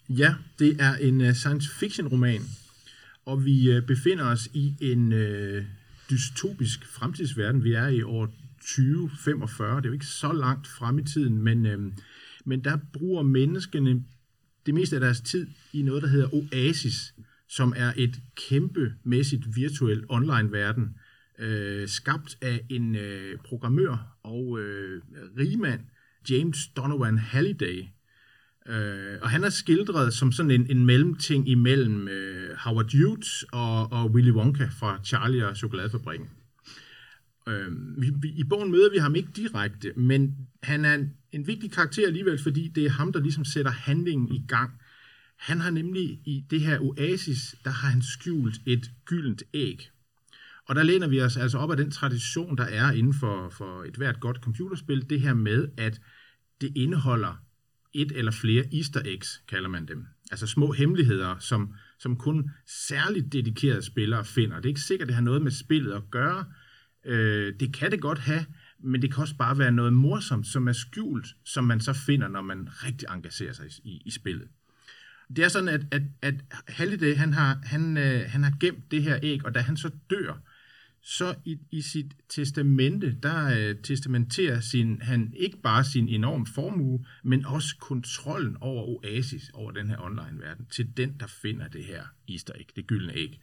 [0.09, 2.40] Ja, det er en uh, science fiction roman,
[3.27, 5.64] og vi uh, befinder os i en uh,
[6.11, 7.64] dystopisk fremtidsverden.
[7.64, 11.66] Vi er i år 2045, det er jo ikke så langt frem i tiden, men,
[11.66, 11.92] uh,
[12.45, 14.05] men der bruger menneskene
[14.66, 17.14] det meste af deres tid i noget, der hedder Oasis,
[17.49, 20.97] som er et kæmpemæssigt virtuelt online-verden,
[21.38, 25.03] øh, skabt af en øh, programmør og øh,
[25.38, 25.81] rigmand,
[26.30, 27.85] James Donovan Halliday.
[28.68, 33.92] Øh, og han er skildret som sådan en, en mellemting imellem øh, Howard Hughes og,
[33.92, 36.28] og Willy Wonka fra Charlie og Chokoladefabrikken.
[37.48, 41.46] Øh, vi, vi, I bogen møder vi ham ikke direkte, men han er en, en
[41.46, 44.70] vigtig karakter alligevel, fordi det er ham, der ligesom sætter handlingen i gang.
[45.37, 49.91] Han har nemlig i det her oasis, der har han skjult et gyldent æg.
[50.68, 53.83] Og der læner vi os altså op af den tradition, der er inden for, for
[53.85, 56.01] et hvert godt computerspil, det her med, at
[56.61, 57.42] det indeholder
[57.92, 60.07] et eller flere easter eggs, kalder man dem.
[60.31, 64.57] Altså små hemmeligheder, som, som kun særligt dedikerede spillere finder.
[64.57, 66.44] Det er ikke sikkert, det har noget med spillet at gøre.
[67.05, 68.46] Øh, det kan det godt have,
[68.79, 72.29] men det kan også bare være noget morsomt, som er skjult, som man så finder,
[72.29, 74.48] når man rigtig engagerer sig i, i spillet.
[75.37, 76.35] Det er sådan, at, at, at
[76.68, 79.90] Halliday, han har, han, øh, han har gemt det her æg, og da han så
[80.11, 80.42] dør,
[81.04, 87.06] så i, i sit testamente, der øh, testamenterer sin, han ikke bare sin enorme formue,
[87.22, 92.02] men også kontrollen over Oasis, over den her online-verden, til den, der finder det her
[92.28, 93.40] easter egg, det gyldne æg.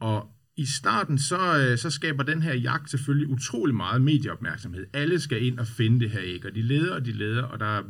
[0.00, 4.86] Og i starten, så, øh, så skaber den her jagt selvfølgelig utrolig meget medieopmærksomhed.
[4.92, 7.60] Alle skal ind og finde det her æg, og de leder og de leder, og
[7.60, 7.82] der er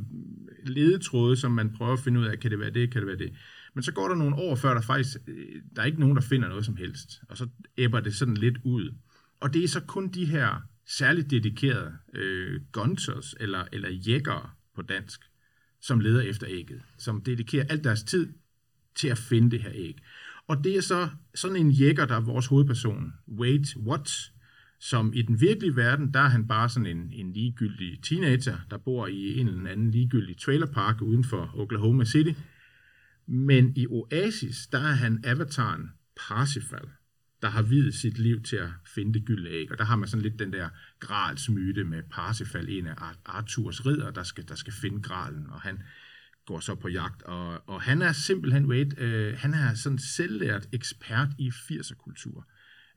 [0.67, 3.19] ledetråde, som man prøver at finde ud af, kan det være det, kan det være
[3.19, 3.33] det.
[3.75, 6.23] Men så går der nogle år før, der faktisk, øh, der er ikke nogen, der
[6.23, 7.23] finder noget som helst.
[7.29, 8.95] Og så æbber det sådan lidt ud.
[9.41, 14.83] Og det er så kun de her særligt dedikerede øh, gunters, eller, eller jægger på
[14.83, 15.21] dansk,
[15.81, 16.83] som leder efter ægget.
[16.99, 18.33] Som dedikerer alt deres tid
[18.97, 19.99] til at finde det her æg.
[20.49, 24.33] Og det er så sådan en jækker, der er vores hovedperson, Wade Watts,
[24.81, 28.79] som i den virkelige verden, der er han bare sådan en, en ligegyldig teenager, der
[28.79, 32.33] bor i en eller anden ligegyldig trailerpark uden for Oklahoma City.
[33.29, 35.91] Men i Oasis, der er han avataren
[36.29, 36.89] Parsifal,
[37.43, 39.73] der har videt sit liv til at finde det gyldne æg.
[39.73, 40.69] Og der har man sådan lidt den der
[41.01, 45.83] gralsmyte med Parsifal, en af Arthurs ridder, der skal, der skal finde gralen, og han
[46.47, 47.23] går så på jagt.
[47.23, 52.47] Og, og han er simpelthen, wait, øh, han er sådan selvlært ekspert i 80'er-kultur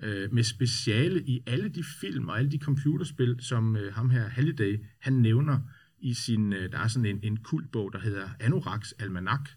[0.04, 4.28] øh, med speciale i alle de film og alle de computerspil, som øh, ham her
[4.28, 5.60] Halliday, han nævner
[6.00, 9.50] i sin, øh, der er sådan en, en kultbog, der hedder Anoraks Almanak,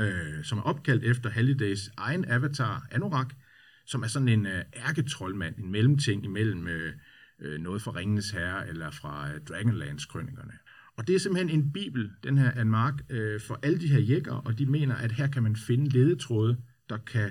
[0.00, 3.34] øh, som er opkaldt efter Hallidays egen avatar, Anorak,
[3.86, 6.92] som er sådan en øh, ærketrollmand, en mellemting imellem øh,
[7.40, 10.52] øh, noget fra Ringenes Herre eller fra øh, Dragonlance-krønikerne.
[10.96, 14.32] Og det er simpelthen en bibel, den her Anmark, øh, for alle de her jækker,
[14.32, 16.56] og de mener, at her kan man finde ledetråde,
[16.88, 17.30] der kan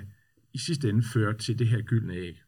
[0.54, 2.42] i sidste ende føre til det her gyldne æg.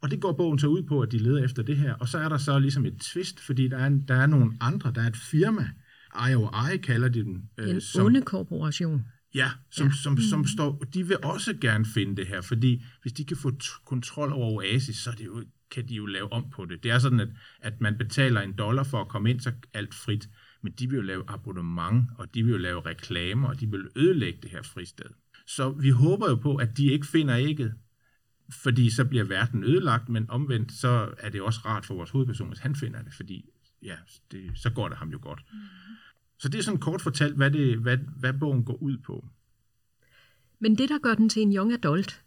[0.00, 2.18] Og det går bogen så ud på, at de leder efter det her, og så
[2.18, 5.06] er der så ligesom et twist, fordi der er, der er nogle andre, der er
[5.06, 5.68] et firma,
[6.30, 7.50] IOI kalder de den.
[7.58, 9.06] Øh, en som, onde korporation.
[9.34, 9.92] Ja, som, ja.
[9.92, 13.36] Som, som, som står, de vil også gerne finde det her, fordi hvis de kan
[13.36, 13.52] få
[13.84, 16.82] kontrol over Oasis, så er det jo, kan de jo lave om på det.
[16.82, 17.28] Det er sådan, at,
[17.60, 20.28] at man betaler en dollar for at komme ind, så alt frit.
[20.62, 23.88] Men de vil jo lave abonnement, og de vil jo lave reklamer, og de vil
[23.96, 25.06] ødelægge det her fristed.
[25.46, 27.74] Så vi håber jo på, at de ikke finder ægget,
[28.62, 32.48] fordi så bliver verden ødelagt, men omvendt så er det også rart for vores hovedperson,
[32.48, 33.44] hvis han finder det, fordi
[33.82, 33.96] ja,
[34.30, 35.42] det, så går det ham jo godt.
[35.52, 35.58] Mm.
[36.42, 39.24] Så det er sådan kort fortalt, hvad, det, hvad, hvad bogen går ud på.
[40.58, 42.22] Men det, der gør den til en young adult,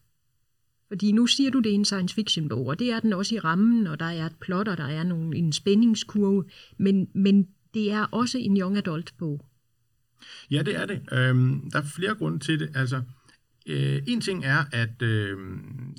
[0.87, 3.35] fordi nu siger du, det er en science fiction bog, og det er den også
[3.35, 6.45] i rammen, og der er et plot, og der er nogle, en spændingskurve,
[6.77, 9.45] men, men det er også en young adult bog.
[10.51, 11.01] Ja, det er det.
[11.11, 12.71] Øhm, der er flere grunde til det.
[12.75, 13.01] Altså,
[13.65, 15.37] øh, en ting er, at øh,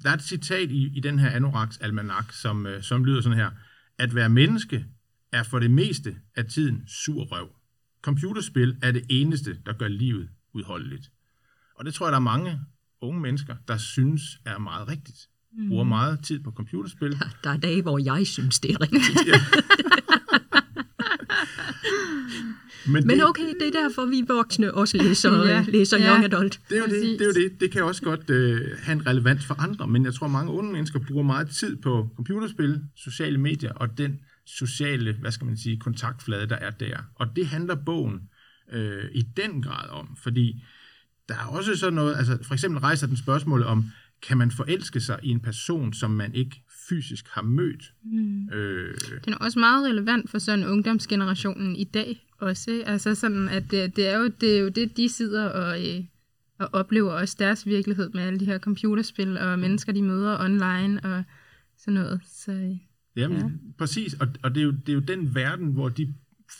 [0.02, 3.38] der er et citat i, i den her Anoraks almanak, som, øh, som lyder sådan
[3.38, 3.50] her.
[3.98, 4.86] At være menneske
[5.32, 7.48] er for det meste af tiden sur røv.
[8.02, 11.10] Computerspil er det eneste, der gør livet udholdeligt.
[11.74, 12.60] Og det tror jeg, der er mange
[13.00, 15.28] unge mennesker, der synes er meget rigtigt.
[15.68, 17.12] Bruger meget tid på computerspil.
[17.12, 19.04] Der, der er dage, hvor jeg synes, det er rigtigt.
[22.88, 25.48] Men, Men det, okay, det er derfor, vi voksne også læser, Ja.
[25.56, 25.64] ja.
[25.68, 26.12] læser Ja.
[26.12, 26.60] young adult.
[26.70, 27.60] Det er, jo det, det er jo det.
[27.60, 30.72] Det kan også godt øh, have en relevans for andre, men jeg tror, mange unge
[30.72, 35.76] mennesker bruger meget tid på computerspil, sociale medier og den sociale, hvad skal man sige,
[35.76, 36.98] kontaktflade, der er der.
[37.14, 38.20] Og det handler bogen
[38.72, 40.64] øh, i den grad om, fordi
[41.28, 43.84] der er også sådan noget, altså for eksempel rejser den spørgsmål om,
[44.22, 47.92] kan man forelske sig i en person, som man ikke fysisk har mødt?
[48.04, 48.48] Mm.
[48.48, 52.82] Øh, Den er også meget relevant for sådan ungdomsgenerationen i dag også.
[52.86, 56.04] Altså sådan, at det, det, er, jo, det er jo det, de sidder og, øh,
[56.58, 61.00] og oplever også deres virkelighed med alle de her computerspil og mennesker, de møder online
[61.04, 61.24] og
[61.78, 62.20] sådan noget.
[62.24, 62.76] Så øh,
[63.16, 63.44] Jamen, Ja.
[63.78, 64.14] præcis.
[64.14, 66.14] Og, og det, er jo, det er jo den verden, hvor de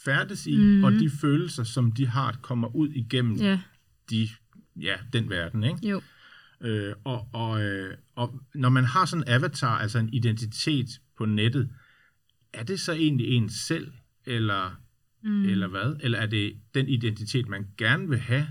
[0.05, 0.85] færdes i, mm.
[0.85, 3.61] og de følelser, som de har, kommer ud igennem ja,
[4.11, 4.29] de,
[4.81, 5.65] ja, den verden.
[5.65, 5.89] Ikke?
[5.89, 6.01] jo.
[6.61, 10.87] Øh, og, og, øh, og når man har sådan en avatar, altså en identitet
[11.19, 11.69] på nettet,
[12.53, 13.93] er det så egentlig en selv,
[14.27, 14.81] eller,
[15.25, 15.45] mm.
[15.45, 15.97] eller hvad?
[16.01, 18.47] Eller er det den identitet, man gerne vil have?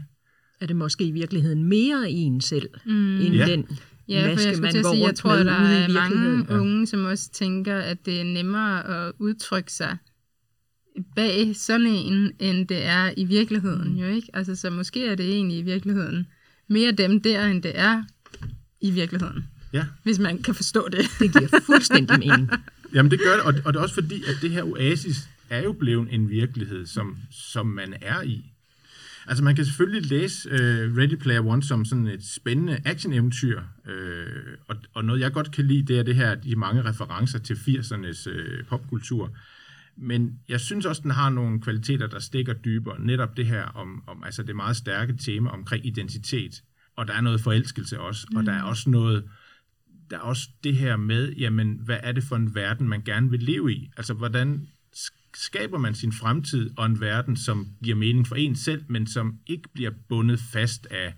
[0.62, 3.22] Er det måske i virkeligheden mere en selv, mm.
[3.22, 3.46] end Ja.
[3.46, 3.68] den
[4.08, 6.46] Ja, for jeg skulle man til at sige, jeg tror, der er mange?
[6.50, 6.60] Ja.
[6.60, 9.98] unge, som også tænker, at det er nemmere at udtrykke sig
[11.16, 14.28] bag sådan en, end det er i virkeligheden, jo ikke?
[14.34, 16.28] Altså, så måske er det egentlig i virkeligheden
[16.68, 18.04] mere dem der, end det er
[18.82, 21.06] i virkeligheden, Ja, hvis man kan forstå det.
[21.20, 22.50] Det giver fuldstændig mening.
[22.94, 25.64] Jamen det gør det, og, og det er også fordi, at det her oasis er
[25.64, 28.46] jo blevet en virkelighed, som, som man er i.
[29.28, 33.94] Altså man kan selvfølgelig læse uh, Ready Player One som sådan et spændende action-eventyr, uh,
[34.68, 37.54] og, og noget jeg godt kan lide, det er det her, de mange referencer til
[37.54, 39.32] 80'ernes uh, popkultur.
[39.98, 43.02] Men jeg synes også, den har nogle kvaliteter, der stikker dybere.
[43.02, 46.64] Netop det her om, om altså det meget stærke tema omkring identitet.
[46.96, 48.38] Og der er noget forelskelse også, mm.
[48.38, 49.24] og der er også noget,
[50.10, 53.30] der er også det her med, jamen, hvad er det for en verden, man gerne
[53.30, 53.92] vil leve i?
[53.98, 54.68] Altså, hvordan
[55.36, 59.40] skaber man sin fremtid og en verden, som giver mening for en selv, men som
[59.48, 61.14] ikke bliver bundet fast af,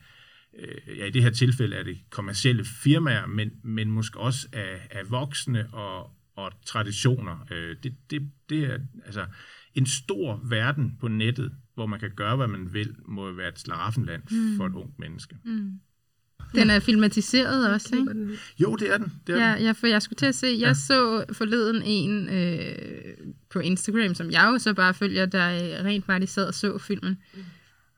[0.59, 4.87] øh, ja, i det her tilfælde er det kommercielle firmaer, men, men måske også af,
[4.91, 7.47] af voksne og, og traditioner.
[7.51, 9.25] Øh, det, det, det er altså
[9.73, 13.59] en stor verden på nettet, hvor man kan gøre, hvad man vil, må være et
[13.59, 14.57] slaraffenland mm.
[14.57, 15.37] for et ungt menneske.
[15.45, 15.79] Mm.
[16.55, 18.37] Den er filmatiseret også, ikke?
[18.59, 19.13] Jo, det er den.
[19.27, 19.63] Det er Ja, den.
[19.65, 20.73] ja, for jeg skulle til at se, jeg ja.
[20.73, 22.75] så forleden en øh,
[23.49, 26.77] på Instagram, som jeg jo så bare følger, der øh, rent faktisk sad og så
[26.77, 27.17] filmen.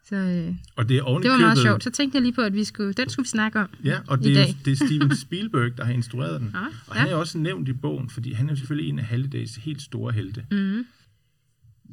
[0.09, 1.83] Så øh, Og det er det var meget sjovt.
[1.83, 3.67] Så tænkte jeg lige på, at vi skulle, den skulle vi snakke om.
[3.83, 6.51] Ja, og i det er, jo- det er Steven Spielberg, der har instrueret den.
[6.55, 7.13] Ah, og han ja.
[7.13, 10.45] er også nævnt i bogen, fordi han er selvfølgelig en af Hallidays helt store helte.
[10.51, 10.85] Mm.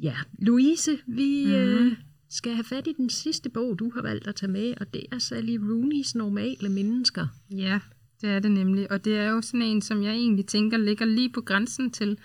[0.01, 1.53] Ja, Louise, vi Mhm.
[1.55, 1.87] mm.
[1.87, 1.91] øh,
[2.29, 5.05] skal have fat i den sidste bog, du har valgt at tage med, og det
[5.11, 7.27] er Sally Rooney's Normale Mennesker.
[7.51, 7.79] Ja,
[8.21, 8.91] det er det nemlig.
[8.91, 12.17] Og det er jo sådan en, som jeg egentlig tænker ligger lige på grænsen til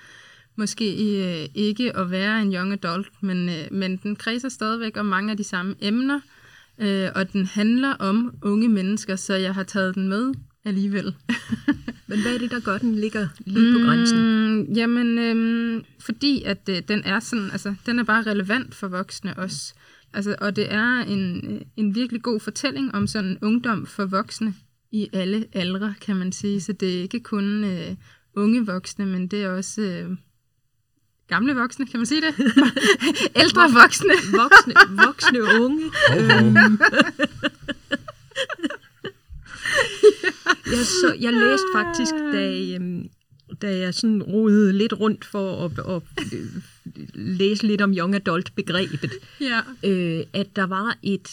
[0.57, 5.07] måske øh, ikke at være en young adult, men, øh, men den kredser stadigvæk om
[5.07, 6.21] mange af de samme emner,
[6.79, 10.35] øh, og den handler om unge mennesker, så jeg har taget den med
[10.65, 11.15] alligevel.
[12.07, 14.19] Men hvad er det, der gør, den ligger lige på grænsen?
[14.55, 18.89] Mm, jamen, øhm, fordi at øh, den er sådan, altså, den er bare relevant for
[18.89, 19.75] voksne også.
[20.15, 24.55] Altså, og det er en, en virkelig god fortælling om sådan ungdom for voksne
[24.91, 26.61] i alle aldre, kan man sige.
[26.61, 27.97] Så det er ikke kun øh,
[28.37, 30.17] unge voksne, men det er også øh,
[31.29, 32.35] gamle voksne, kan man sige det?
[33.43, 34.15] Ældre voksne.
[34.33, 34.75] Voksne,
[35.07, 35.85] voksne unge.
[36.19, 36.79] Øhm.
[40.67, 43.09] jeg, så, jeg læste faktisk, da, øhm,
[43.63, 46.63] da jeg sådan rodede lidt rundt for at, at, øh,
[47.23, 49.61] læse lidt om young adult-begrebet, ja.
[49.85, 51.29] øh, at der var et,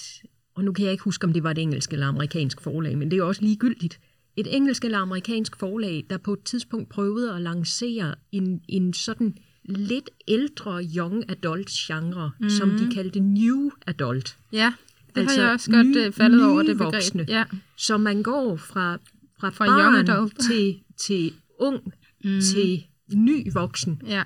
[0.56, 3.12] og nu kan jeg ikke huske, om det var et engelsk eller amerikansk forlag, men
[3.12, 3.99] det er også ligegyldigt,
[4.38, 9.38] et engelsk eller amerikansk forlag, der på et tidspunkt prøvede at lancere en, en sådan
[9.65, 12.49] lidt ældre young adult genre, mm-hmm.
[12.49, 14.38] som de kaldte new adult.
[14.54, 14.73] ja,
[15.15, 16.93] det Altså har jeg også godt nye- øh, faldet over det begreb.
[16.93, 17.25] voksne.
[17.28, 17.43] Ja.
[17.78, 18.97] Så man går fra,
[19.39, 20.39] fra, Fra barn young adult.
[20.39, 22.41] til, til ung, mm.
[22.41, 24.23] til ny voksen, ja,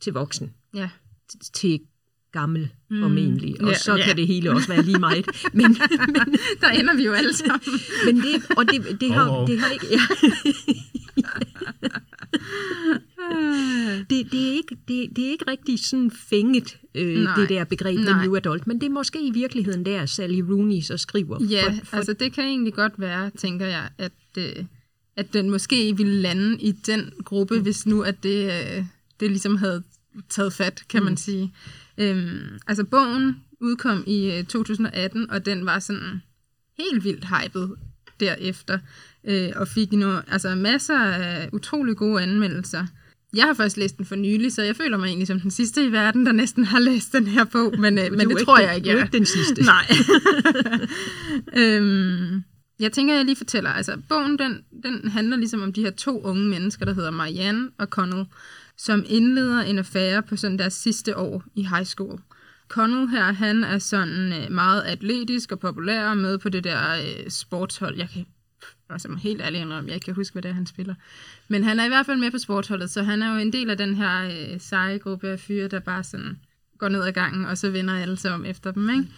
[0.00, 0.88] til voksen, ja.
[1.54, 1.80] til
[2.32, 3.00] gammel mm.
[3.00, 3.60] formentlig.
[3.60, 4.04] Og Ja, så ja.
[4.04, 5.26] kan det hele også være lige meget.
[5.58, 5.76] Men,
[6.14, 7.60] men, Der ender vi jo alle sammen.
[8.06, 9.46] men det, og det, det, har, Hov, hov.
[9.48, 9.86] det har ikke...
[9.90, 9.98] Ja.
[14.10, 17.40] det, det, er ikke, det, det er ikke rigtig sådan fænget, øh, Nej.
[17.40, 18.12] det der begreb, Nej.
[18.12, 21.44] the new adult, men det er måske i virkeligheden der, Sally Rooney så skriver.
[21.50, 24.64] Ja, for, for, altså det kan egentlig godt være, tænker jeg, at, øh,
[25.16, 28.84] at den måske ville lande i den gruppe, hvis nu at det, øh,
[29.20, 29.82] det ligesom havde
[30.28, 31.52] taget fat, kan man sige.
[31.98, 36.22] Øhm, altså bogen udkom i øh, 2018, og den var sådan
[36.78, 37.68] helt vildt hyped
[38.20, 38.78] derefter,
[39.28, 42.86] øh, og fik nu, altså masser af utrolig gode anmeldelser.
[43.34, 45.86] Jeg har først læst den for nylig, så jeg føler mig egentlig som den sidste
[45.86, 48.64] i verden, der næsten har læst den her bog, men, øh, men det tror den-
[48.66, 49.62] jeg ikke, du er jeg ikke den sidste.
[49.72, 49.86] Nej.
[51.62, 52.42] øhm,
[52.80, 53.70] jeg tænker, jeg lige fortæller.
[53.70, 57.68] Altså, bogen, den, den handler ligesom om de her to unge mennesker, der hedder Marianne
[57.78, 58.24] og Connell,
[58.76, 62.20] som indleder en affære på sådan deres sidste år i high school.
[62.68, 66.92] Connell her, han er sådan øh, meget atletisk og populær og med på det der
[66.94, 67.96] øh, sportshold.
[67.96, 68.26] Jeg kan
[68.90, 70.94] altså helt ærlig om, jeg ikke kan huske, hvad det er, han spiller.
[71.48, 73.70] Men han er i hvert fald med på sportsholdet, så han er jo en del
[73.70, 76.38] af den her øh, seje gruppe af fyre, der bare sådan
[76.78, 79.08] går ned ad gangen, og så vinder alle sig om efter dem, ikke?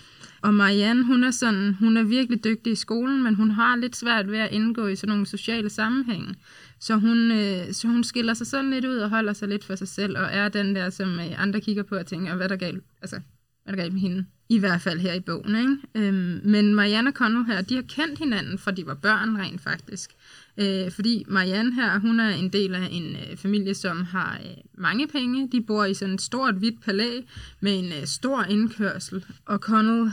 [0.42, 3.96] Og Marianne, hun er sådan, hun er virkelig dygtig i skolen, men hun har lidt
[3.96, 6.34] svært ved at indgå i sådan nogle sociale sammenhænge.
[6.80, 9.74] Så hun, øh, så hun skiller sig sådan lidt ud og holder sig lidt for
[9.74, 12.48] sig selv, og er den der, som øh, andre kigger på og tænker, hvad er
[12.48, 13.16] der galt, altså,
[13.64, 14.24] hvad er der galt med hende?
[14.50, 15.76] I hvert fald her i bogen, ikke?
[15.94, 19.60] Øhm, men Marianne og Connell her, de har kendt hinanden, fra de var børn rent
[19.60, 20.10] faktisk.
[20.56, 24.56] Øh, fordi Marianne her, hun er en del af en øh, familie, som har øh,
[24.74, 25.48] mange penge.
[25.52, 27.20] De bor i sådan et stort hvidt palæ
[27.60, 29.24] med en øh, stor indkørsel.
[29.46, 30.10] Og Connell,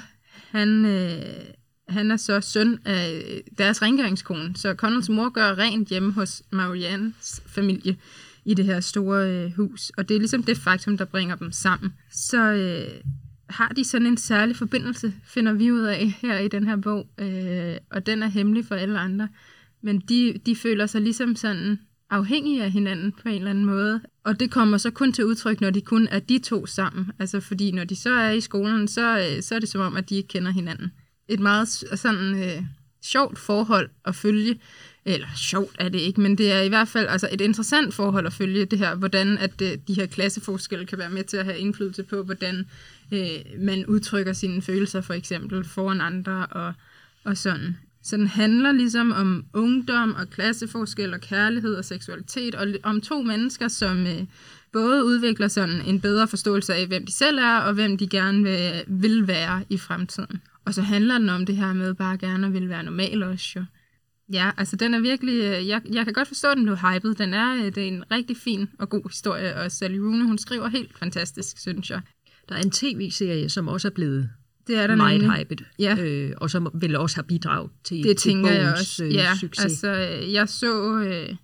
[0.51, 1.45] han, øh,
[1.87, 3.23] han er så søn af
[3.57, 4.55] deres rengøringskone.
[4.55, 7.97] Så Connells mor gør rent hjemme hos Mariannes familie
[8.45, 9.91] i det her store øh, hus.
[9.97, 11.93] Og det er ligesom det faktum, der bringer dem sammen.
[12.11, 13.01] Så øh,
[13.49, 17.07] har de sådan en særlig forbindelse, finder vi ud af her i den her bog.
[17.17, 19.27] Øh, og den er hemmelig for alle andre.
[19.81, 24.01] Men de, de føler sig ligesom sådan afhængige af hinanden på en eller anden måde.
[24.23, 27.11] Og det kommer så kun til udtryk, når de kun er de to sammen.
[27.19, 29.95] Altså fordi når de så er i skolen, så, øh, så er det som om,
[29.95, 30.91] at de ikke kender hinanden.
[31.27, 32.63] Et meget sådan øh,
[33.01, 34.59] sjovt forhold at følge.
[35.07, 38.25] Eller sjovt er det ikke, men det er i hvert fald altså et interessant forhold
[38.25, 41.45] at følge det her, hvordan at øh, de her klasseforskelle kan være med til at
[41.45, 42.65] have indflydelse på, hvordan
[43.11, 46.73] øh, man udtrykker sine følelser for eksempel foran andre og,
[47.23, 47.77] og sådan.
[48.03, 53.21] Så den handler ligesom om ungdom og klasseforskel og kærlighed og seksualitet, og om to
[53.21, 54.23] mennesker, som øh,
[54.71, 58.43] både udvikler sådan en bedre forståelse af, hvem de selv er, og hvem de gerne
[58.43, 60.41] vil, vil være i fremtiden.
[60.65, 63.51] Og så handler den om det her med bare gerne at ville være normal også
[63.55, 63.65] jo.
[64.33, 67.15] Ja, altså den er virkelig, øh, jeg, jeg kan godt forstå, at den blev hyped.
[67.15, 70.37] Den er, øh, det er en rigtig fin og god historie, og Sally Rooney, hun
[70.37, 72.01] skriver helt fantastisk, synes jeg.
[72.49, 74.29] Der er en tv-serie, som også er blevet
[74.67, 75.37] Det er der meget nemlig.
[75.39, 75.97] hyped, Ja.
[75.99, 79.03] øh, og som vil også have bidraget til, Det til tænker jeg også.
[79.05, 79.65] øh, Ja, succes.
[79.65, 81.35] altså øh, jeg så, øh,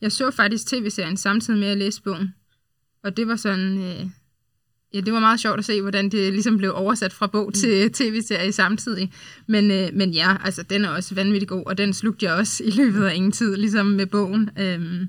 [0.00, 2.34] jeg så faktisk tv-serien samtidig med at læse bogen.
[3.04, 4.06] Og det var sådan, øh,
[4.94, 7.90] ja, det var meget sjovt at se, hvordan det ligesom blev oversat fra bog til
[7.98, 9.12] tv-serie samtidig.
[9.46, 12.64] Men, øh, men ja, altså den er også vanvittig god, og den slugte jeg også
[12.64, 14.50] i løbet af ingen tid, ligesom med bogen.
[14.58, 15.08] Øhm,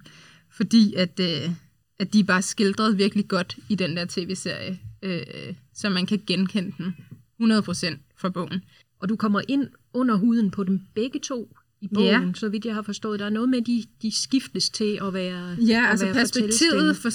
[0.51, 1.51] fordi at, øh,
[1.99, 6.73] at de bare skildrede virkelig godt i den der tv-serie, øh, så man kan genkende
[6.77, 6.95] den
[7.39, 8.61] 100% fra bogen.
[9.01, 12.31] Og du kommer ind under huden på dem begge to i bogen, Ja.
[12.35, 13.19] så vidt jeg har forstået.
[13.19, 16.97] Der er noget med, de, de skiftes til at være Ja, at altså være perspektivet
[16.97, 17.09] for,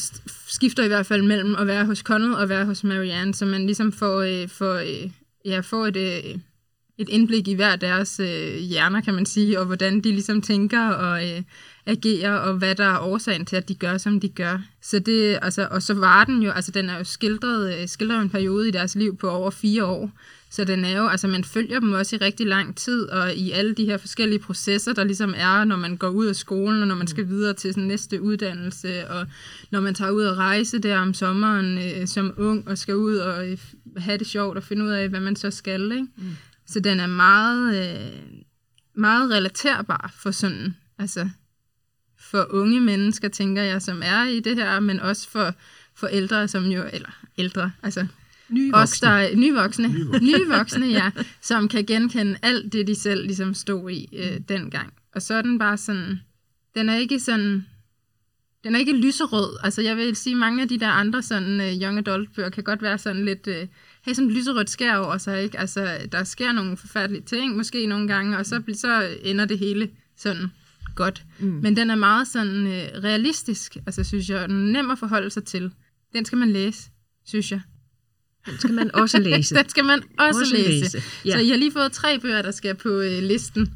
[0.48, 3.66] skifter i hvert fald mellem at være hos Connell og være hos Marianne, så man
[3.66, 5.10] ligesom får, øh, får, øh,
[5.44, 6.38] ja, får et, øh,
[6.98, 10.88] et indblik i hver deres øh, hjerner, kan man sige, og hvordan de ligesom tænker
[10.88, 11.42] og øh,
[11.86, 14.58] agerer, og hvad der er årsagen til, at de gør, som de gør.
[14.82, 18.22] Så det, altså, og så var den jo, altså den er jo skildret, øh, skildret
[18.22, 20.10] en periode i deres liv på over fire år,
[20.54, 23.50] så den er jo, altså man følger dem også i rigtig lang tid, og i
[23.50, 26.88] alle de her forskellige processer, der ligesom er, når man går ud af skolen, og
[26.88, 29.26] når man skal videre til sådan næste uddannelse, og
[29.70, 33.16] når man tager ud og rejse der om sommeren øh, som ung, og skal ud
[33.16, 33.58] og øh,
[33.96, 36.06] have det sjovt, og finde ud af, hvad man så skal, ikke?
[36.16, 36.36] Mm.
[36.66, 38.20] Så den er meget, øh,
[38.94, 41.28] meget relaterbar for sådan, altså
[42.18, 45.54] for unge mennesker, tænker jeg, som er i det her, men også for,
[45.94, 48.06] for ældre, som jo, eller ældre, altså
[48.48, 49.08] nye os, voksne.
[49.08, 49.88] der er nye voksne,
[50.22, 54.92] nye voksne, ja, som kan genkende alt det, de selv ligesom stod i øh, dengang.
[55.14, 56.20] Og så er den bare sådan,
[56.74, 57.66] den er ikke sådan,
[58.64, 59.56] den er ikke lyserød.
[59.62, 62.64] Altså jeg vil sige, mange af de der andre sådan uh, young adult bøger kan
[62.64, 63.54] godt være sådan lidt, uh,
[64.02, 65.58] have sådan lyserødt skær over sig, ikke?
[65.58, 69.90] Altså der sker nogle forfærdelige ting måske nogle gange, og så, så ender det hele
[70.16, 70.46] sådan
[70.94, 71.24] godt.
[71.38, 71.46] Mm.
[71.46, 75.30] Men den er meget sådan uh, realistisk, altså synes jeg, den er nem at forholde
[75.30, 75.70] sig til.
[76.12, 76.90] Den skal man læse,
[77.24, 77.60] synes jeg.
[78.46, 79.54] Den skal man også læse.
[79.58, 80.68] Den skal man også, Også læse.
[80.70, 81.30] læse, Ja.
[81.32, 83.74] Så jeg har lige fået tre bøger, der skal på øh, listen.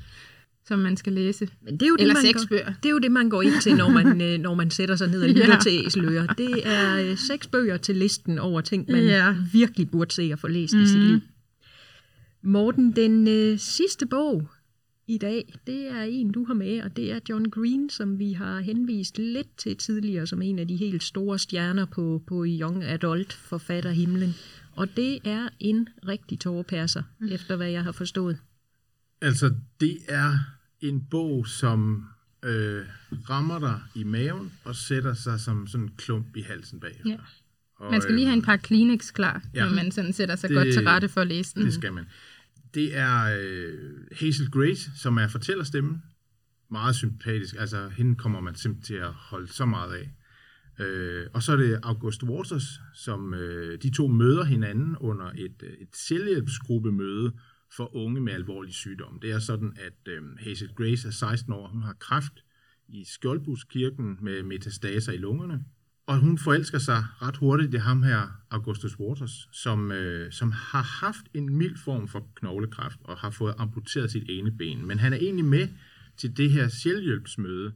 [0.66, 1.48] som man skal læse.
[1.62, 2.72] Men det er jo det, Eller man seks går, bøger.
[2.82, 5.08] Det er jo det, man går ind til, når man, øh, når man sætter sig
[5.08, 5.58] ned og lytter Ja.
[5.62, 6.26] til æseløer.
[6.26, 9.34] Det er øh, seks bøger til listen over ting, man Ja.
[9.52, 10.82] virkelig burde se og få læst mm.
[10.82, 11.20] i sit liv.
[12.42, 14.48] Morten, den øh, sidste bog
[15.06, 18.32] i dag, det er en, du har med, og det er John Green, som vi
[18.32, 22.84] har henvist lidt til tidligere, som en af de helt store stjerner på, på Young
[22.84, 24.34] Adult forfatterhimlen.
[24.78, 27.28] Og det er en rigtig tårepærser, mm.
[27.32, 28.38] efter hvad jeg har forstået.
[29.20, 30.38] Altså, det er
[30.80, 32.04] en bog, som
[32.44, 32.84] øh,
[33.30, 37.10] rammer dig i maven og sætter sig som sådan en klump i halsen bagefter.
[37.10, 37.16] Ja.
[37.76, 39.64] Og, Man skal lige have en par Kleenex klar, Ja.
[39.64, 41.64] når man sådan sætter sig det, godt til rette for at læse den.
[41.64, 42.04] Det skal man.
[42.74, 43.74] Det er øh,
[44.20, 46.02] Hazel Grace, som er fortællerstemmen.
[46.70, 47.54] Meget sympatisk.
[47.58, 50.10] Altså, hende kommer man simpelthen til at holde så meget af.
[50.80, 55.62] Øh, og så er det August Waters, som øh, de to møder hinanden under et,
[55.62, 57.32] øh, et selvhjælpsgruppemøde
[57.76, 59.18] for unge med alvorlig sygdom.
[59.22, 62.44] Det er sådan, at øh, Hazel Grace er 16 år, hun har kræft
[62.88, 65.64] i Skjoldbuskirken med metastaser i lungerne.
[66.06, 70.82] Og hun forelsker sig ret hurtigt i ham her, Augustus Waters, som, øh, som har
[70.82, 74.86] haft en mild form for knoglekræft og har fået amputeret sit ene ben.
[74.86, 75.68] Men han er egentlig med
[76.16, 77.72] til det her selvhjælpsmøde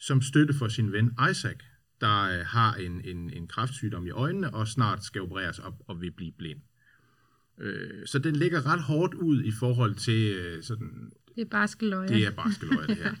[0.00, 1.56] som støtte for sin ven Isaac,
[2.02, 6.00] der øh, har en, en, en kræftsygdom i øjnene og snart skal opereres op og
[6.00, 6.60] vil blive blind.
[7.60, 11.68] Øh, så den ligger ret hårdt ud i forhold til øh, sådan Det er bare
[11.68, 12.08] skeløje.
[12.08, 13.14] det er barskeløjer, det her.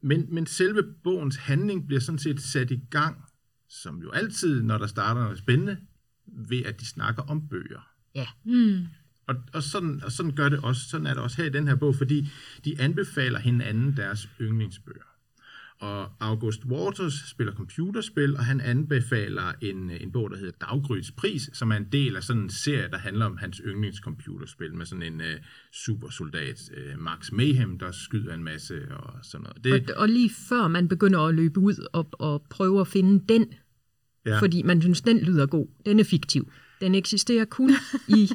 [0.00, 3.24] Men, men selve bogens handling bliver sådan set sat i gang,
[3.68, 5.76] som jo altid, når der starter noget spændende,
[6.26, 7.90] ved at de snakker om bøger.
[8.14, 8.26] Ja.
[8.44, 8.86] Mm.
[9.26, 11.68] Og, og, sådan, og sådan gør det også, sådan er det også her i den
[11.68, 12.28] her bog, fordi
[12.64, 15.15] de anbefaler hinanden deres yndlingsbøger.
[15.78, 21.50] Og August Waters spiller computerspil, og han anbefaler en, en bog, der hedder Daggryds Pris,
[21.52, 25.02] som er en del af sådan en serie, der handler om hans yndlingscomputerspil, med sådan
[25.02, 25.26] en uh,
[25.72, 29.64] supersoldat, uh, Max Mayhem, der skyder en masse og sådan noget.
[29.64, 33.24] Det, Og, og lige før man begynder at løbe ud og, og prøve at finde
[33.28, 33.46] den,
[34.26, 34.38] ja.
[34.40, 35.66] fordi man synes, den lyder god.
[35.86, 36.50] Den er fiktiv.
[36.80, 37.70] Den eksisterer kun
[38.08, 38.30] i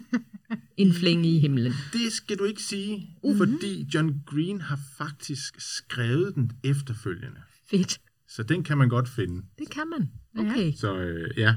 [0.77, 1.73] en flænge i himlen.
[1.93, 3.37] Det skal du ikke sige, mm-hmm.
[3.37, 7.41] fordi John Green har faktisk skrevet den efterfølgende.
[7.71, 7.99] Fedt.
[8.29, 9.41] Så den kan man godt finde.
[9.59, 10.09] Det kan man.
[10.47, 10.73] Okay.
[10.73, 11.55] Så øh, ja.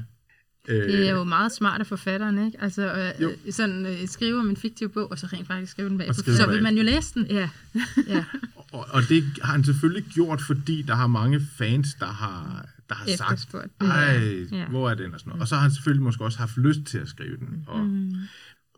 [0.68, 2.62] Øh, Det er jo meget smart af forfatteren, ikke?
[2.62, 3.30] Altså, Jo.
[3.30, 6.14] øh, sådan øh, skrive om en fiktiv bog, og så rent faktisk skrive den bag.
[6.14, 7.26] skrive Så vil man jo læse den.
[7.26, 7.48] Ja.
[8.08, 8.24] ja.
[8.72, 12.94] og, og det har han selvfølgelig gjort, fordi der har mange fans, der har, der
[12.94, 14.68] har sagt, ej, Ja.
[14.68, 15.40] hvor er den og sådan noget.
[15.42, 17.64] Og så har han selvfølgelig måske også haft lyst til at skrive den.
[17.66, 18.12] Og, Mm.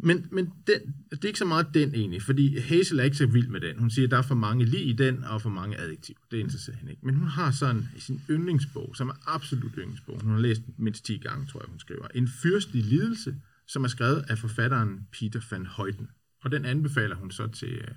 [0.01, 0.81] Men, men den,
[1.11, 3.79] det er ikke så meget den egentlig, fordi Hazel er ikke så vild med den.
[3.79, 6.19] Hun siger, at der er for mange lige i den, og for mange adjektiver.
[6.31, 7.07] Det interesserer hende ikke.
[7.07, 11.05] Men hun har sådan i sin yndlingsbog, som er absolut yndlingsbog, hun har læst mindst
[11.05, 13.37] 10 gange, tror jeg, hun skriver, en fyrstelig lidelse,
[13.69, 16.09] som er skrevet af forfatteren Peter van Højten.
[16.45, 17.89] Og den anbefaler hun så til, øh,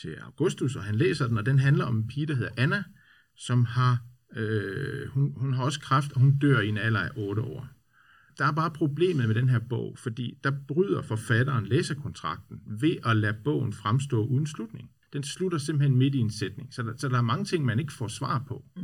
[0.00, 2.84] til Augustus, og han læser den, og den handler om en pige, der hedder Anna,
[3.36, 3.98] som har,
[4.36, 7.68] øh, hun, hun har også kræft, og hun dør i en alder af 8 år.
[8.38, 13.16] Der er bare problemet med den her bog, fordi der bryder forfatteren læserkontrakten ved at
[13.16, 14.90] lade bogen fremstå uden slutning.
[15.12, 17.78] Den slutter simpelthen midt i en sætning, så der, så der er mange ting, man
[17.78, 18.64] ikke får svar på.
[18.76, 18.82] Mm.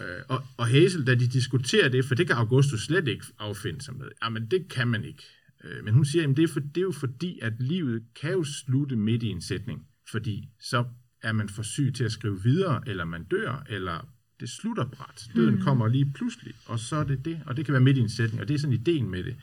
[0.00, 3.82] Øh, og, og Hazel, da de diskuterer det, for det kan Augustus slet ikke affinde
[3.82, 5.22] sig med, jamen det kan man ikke.
[5.64, 8.32] Øh, men hun siger, at det, er for, det er jo fordi, at livet kan
[8.32, 10.84] jo slutte midt i en sætning, fordi så
[11.22, 14.08] er man for syg til at skrive videre, eller man dør, eller
[14.44, 15.28] det slutter bræt.
[15.34, 18.00] Døden kommer lige pludselig, og så er det det, og det kan være midt i
[18.00, 19.36] en sætning, og det er sådan ideen med det.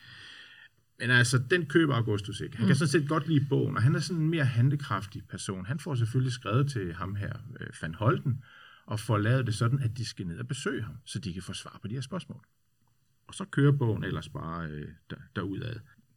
[1.00, 2.58] Men altså, den køber Augustus ikke.
[2.58, 5.66] Han kan sådan set godt lide bogen, og han er sådan en mere handekraftig person.
[5.66, 8.44] Han får selvfølgelig skrevet til ham her, øh, Van Holten,
[8.86, 11.44] og får lavet det sådan, at de skal ned og besøge ham, så de kan
[11.44, 12.42] få svar på de her spørgsmål.
[13.28, 15.76] Og så kører bogen ellers bare øh, der, derudad.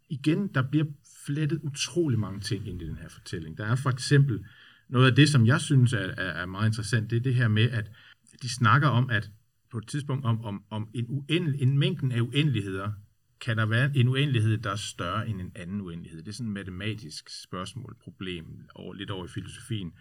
[0.09, 0.87] Igen, der bliver
[1.26, 3.59] flettet utrolig mange ting ind i den her fortælling.
[3.59, 4.45] Der er for eksempel
[4.89, 7.49] noget af det, som jeg synes er, er, er meget interessant, det er det her
[7.49, 7.91] med, at
[8.45, 9.30] de snakker om, at
[9.70, 12.92] på et tidspunkt om, om, om en, uendel, en mængden af uendeligheder,
[13.40, 16.22] kan der være en uendelighed, der er større end en anden uendelighed.
[16.22, 19.92] Det er sådan et matematisk spørgsmål, problem, over, lidt over i filosofien.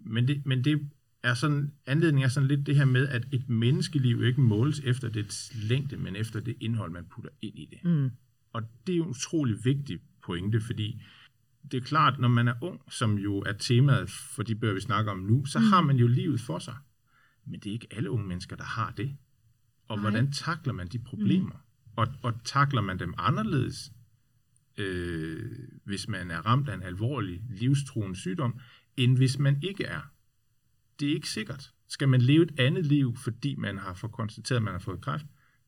[0.00, 0.88] Men det, men det
[1.22, 5.08] er sådan, anledningen er sådan lidt det her med, at et menneskeliv ikke måles efter
[5.08, 7.84] dets længde, men efter det indhold, man putter ind i det.
[7.84, 8.10] Mm.
[8.52, 11.02] Og det er jo en utrolig vigtig pointe, fordi
[11.72, 14.80] det er klart, når man er ung, som jo er temaet for de bøger, vi
[14.80, 16.74] snakker om nu, så har man jo livet for sig.
[17.46, 19.16] Men det er ikke alle unge mennesker, der har det.
[19.88, 20.00] Og Nej.
[20.02, 21.50] hvordan takler man de problemer?
[21.54, 21.92] Mm.
[21.96, 23.92] Og, og takler man dem anderledes,
[24.78, 25.42] øh,
[25.84, 28.58] hvis man er ramt af en alvorlig livstruende sygdom,
[28.96, 30.00] end hvis man ikke er?
[31.00, 31.70] Det er ikke sikkert.
[31.88, 35.00] Skal man leve et andet liv, fordi man har fået konstateret, at man har fået
[35.00, 35.26] kræft?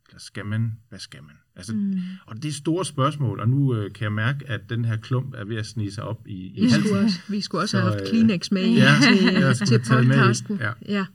[0.09, 0.73] Eller skal man?
[0.89, 1.35] Hvad skal man?
[1.57, 1.93] Altså, mm.
[2.27, 5.35] Og det er store spørgsmål, og nu øh, kan jeg mærke, at den her klump
[5.35, 6.81] er ved at snige sig op i, i Vi halsen.
[6.85, 9.67] skulle også, vi skulle også Så, have haft øh, Kleenex med ja, til, jeg skulle
[9.67, 10.57] til have taget med i- podcasten.
[10.59, 10.73] ja.
[10.89, 11.07] ja.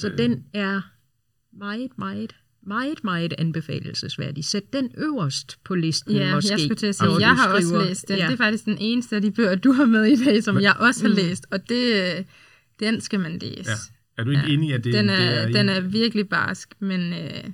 [0.00, 0.18] Så Øh.
[0.18, 0.80] den er
[1.58, 2.34] meget, meget,
[2.66, 4.44] meget, meget anbefalesværdig.
[4.44, 6.50] Sæt den øverst på listen Ja, måske.
[6.52, 8.18] jeg skulle til at sige, jeg har også læst den.
[8.18, 8.26] Ja.
[8.26, 10.62] Det er faktisk den eneste af de bøger, du har med i dag, som Men-
[10.64, 11.14] jeg også har Mm.
[11.14, 11.46] læst.
[11.50, 12.26] Og det,
[12.80, 13.70] den skal man læse.
[13.70, 13.76] Ja.
[14.18, 14.52] Er du ikke Ja.
[14.52, 17.44] enig i, at det, den, det er, er, den en- er virkelig barsk, men, øh,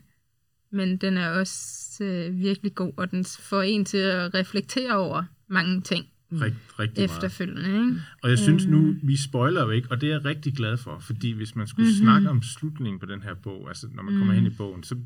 [0.73, 5.25] men den er også øh, virkelig god, og den får en til at reflektere over
[5.49, 6.07] mange ting
[6.41, 7.11] rigt, rigtig meget?
[7.11, 7.69] efterfølgende.
[7.89, 8.01] Ikke?
[8.23, 8.73] Og jeg synes Øhm.
[8.73, 11.67] nu, vi spoiler jo ikke, og det er jeg rigtig glad for, fordi hvis man
[11.67, 11.93] skulle Mhm.
[11.95, 12.05] mm-hmm.
[12.05, 14.97] snakke om slutningen på den her bog, altså når man kommer hen i bogen, så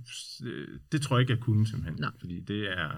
[0.46, 2.00] øh, det tror jeg ikke, jeg kunne simpelthen.
[2.00, 2.10] Nej.
[2.20, 2.90] Fordi det er...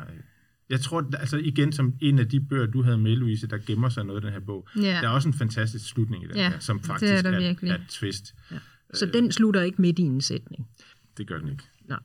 [0.70, 3.88] Jeg tror, altså igen, som en af de bøger, du havde med, Louise, der gemmer
[3.88, 4.68] sig noget i den her bog.
[4.76, 4.82] Ja.
[4.82, 7.30] Der er også en fantastisk slutning i den Ja, her, som det faktisk er der
[7.30, 8.34] er, er et twist.
[8.94, 10.68] Så den slutter ikke midt i en sætning.
[11.18, 11.62] Det gør den ikke.
[11.88, 11.98] Nej.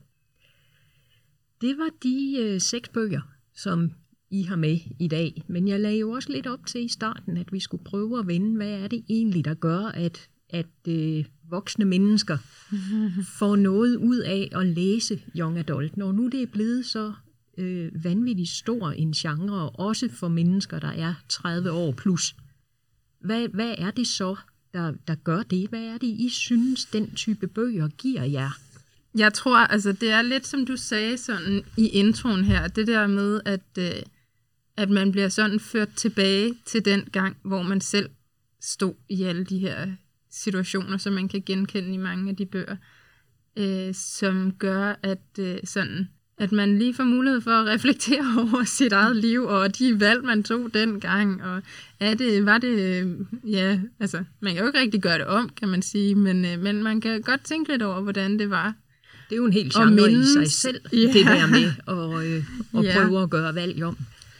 [1.60, 3.20] Det var de øh, seks bøger,
[3.56, 3.90] som
[4.30, 5.42] I har med i dag.
[5.48, 8.26] Men jeg lagde jo også lidt op til i starten, at vi skulle prøve at
[8.26, 12.36] vende, hvad er det egentlig, der gør, at, at øh, voksne mennesker
[13.38, 17.12] får noget ud af at læse Young Adult, når nu det er blevet så
[17.58, 22.36] øh, vanvittigt stor en genre, også for mennesker, der er 30 år plus.
[23.20, 24.36] Hvad, hvad er det så,
[24.74, 25.68] der, der gør det?
[25.68, 28.50] Hvad er det, I synes, den type bøger giver jer?
[29.14, 33.06] Jeg tror, altså det er lidt som du sagde sådan i introen her, det der
[33.06, 34.02] med, at, øh,
[34.76, 38.08] at man bliver sådan ført tilbage til den gang, hvor man selv
[38.60, 39.86] stod i alle de her
[40.30, 42.76] situationer, som man kan genkende i mange af de bøger,
[43.56, 46.08] øh, som gør, at øh, sådan
[46.38, 50.24] at man lige får mulighed for at reflektere over sit eget liv, og de valg,
[50.24, 51.62] man tog dengang, og
[52.00, 53.10] er det, var det, øh,
[53.52, 56.58] ja, altså, man kan jo ikke rigtig gøre det om, kan man sige, men, øh,
[56.60, 58.74] men man kan godt tænke lidt over, hvordan det var.
[59.28, 60.96] Det er jo en helt genre i mindes- sig selv, Ja.
[60.98, 62.44] det der med at, øh,
[62.78, 62.94] at Ja.
[63.06, 63.96] prøve at gøre valg om.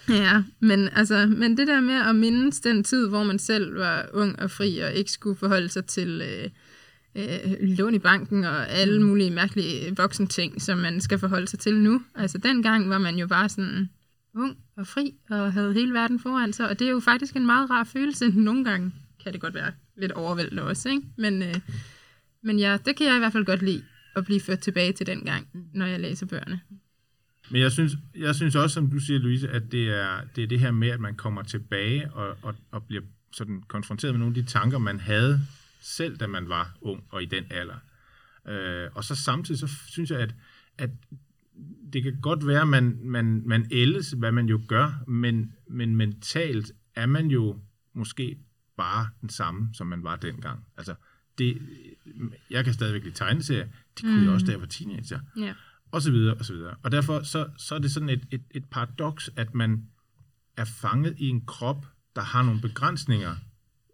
[0.09, 4.09] Ja, men, altså, men det der med at mindes den tid, hvor man selv var
[4.13, 6.51] ung og fri, og ikke skulle forholde sig til øh,
[7.15, 11.59] øh, lån i banken og alle mulige mærkelige voksen ting, som man skal forholde sig
[11.59, 12.03] til nu.
[12.15, 13.91] Altså dengang var man jo bare sådan
[14.35, 17.47] ung og fri, og havde hele verden foran sig, og det er jo faktisk en
[17.47, 18.29] meget rar følelse.
[18.49, 18.93] Nogle gange
[19.25, 21.03] kan det godt være lidt overvældende også, ikke?
[21.17, 21.55] Men, øh,
[22.43, 23.83] men ja, det kan jeg i hvert fald godt lide,
[24.17, 26.61] at blive ført tilbage til den gang, når jeg læser bøgerne.
[27.51, 30.49] Men jeg synes, jeg synes også, som du siger, Louise, at det er det, er
[30.49, 34.37] det her med, at man kommer tilbage og, og, og bliver sådan konfronteret med nogle
[34.37, 35.41] af de tanker, man havde
[35.81, 37.77] selv, da man var ung og i den alder.
[38.49, 40.35] Øh, og så samtidig, så synes jeg, at,
[40.79, 40.91] at
[41.93, 45.97] det kan godt være, at man, man, man ældes, hvad man jo gør, men, men
[45.97, 47.61] mentalt er man jo
[47.93, 48.39] måske
[48.77, 50.67] bare den samme, som man var dengang.
[50.77, 50.95] Altså,
[51.39, 51.63] det,
[52.51, 53.67] jeg kan stadigvæk lide tegneserier.
[53.97, 54.25] Det kunne mm.
[54.25, 55.55] jeg også, da jeg var teenager Ja.
[55.91, 56.77] Og så videre, og så videre.
[56.83, 59.87] Og derfor så, så er det sådan et, et, et paradoks, at man
[60.57, 63.37] er fanget i en krop, der har nogle begrænsninger,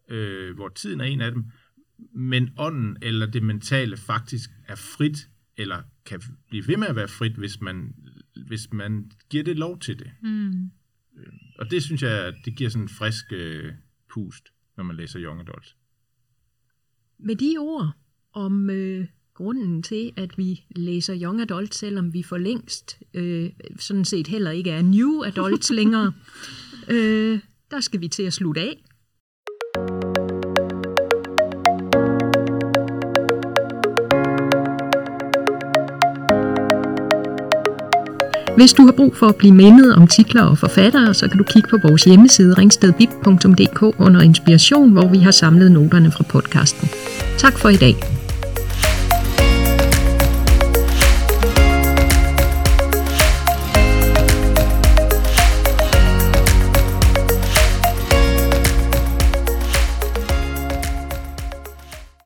[0.08, 1.44] øh, hvor tiden er en af dem,
[2.14, 7.08] men ånden eller det mentale faktisk er frit, eller kan blive ved med at være
[7.08, 7.94] frit, hvis man,
[8.46, 10.10] hvis man giver det lov til det.
[10.22, 10.70] Mm.
[11.58, 13.72] Og det synes jeg, det giver sådan en frisk øh,
[14.14, 15.76] pust, når man læser Young Adult.
[17.18, 17.90] Med de ord
[18.32, 19.06] om øh,
[19.36, 24.50] grunden til, at vi læser Young Adult, selvom vi for længst øh, sådan set heller
[24.50, 26.12] ikke er New Adults længere,
[26.88, 27.38] øh,
[27.70, 28.82] der skal vi til at slutte af.
[38.56, 41.44] Hvis du har brug for at blive mindet om titler og forfattere, så kan du
[41.44, 46.88] kigge på vores hjemmeside ringstedbib.dk under inspiration, hvor vi har samlet noterne fra podcasten.
[47.38, 48.21] Tak for i dag.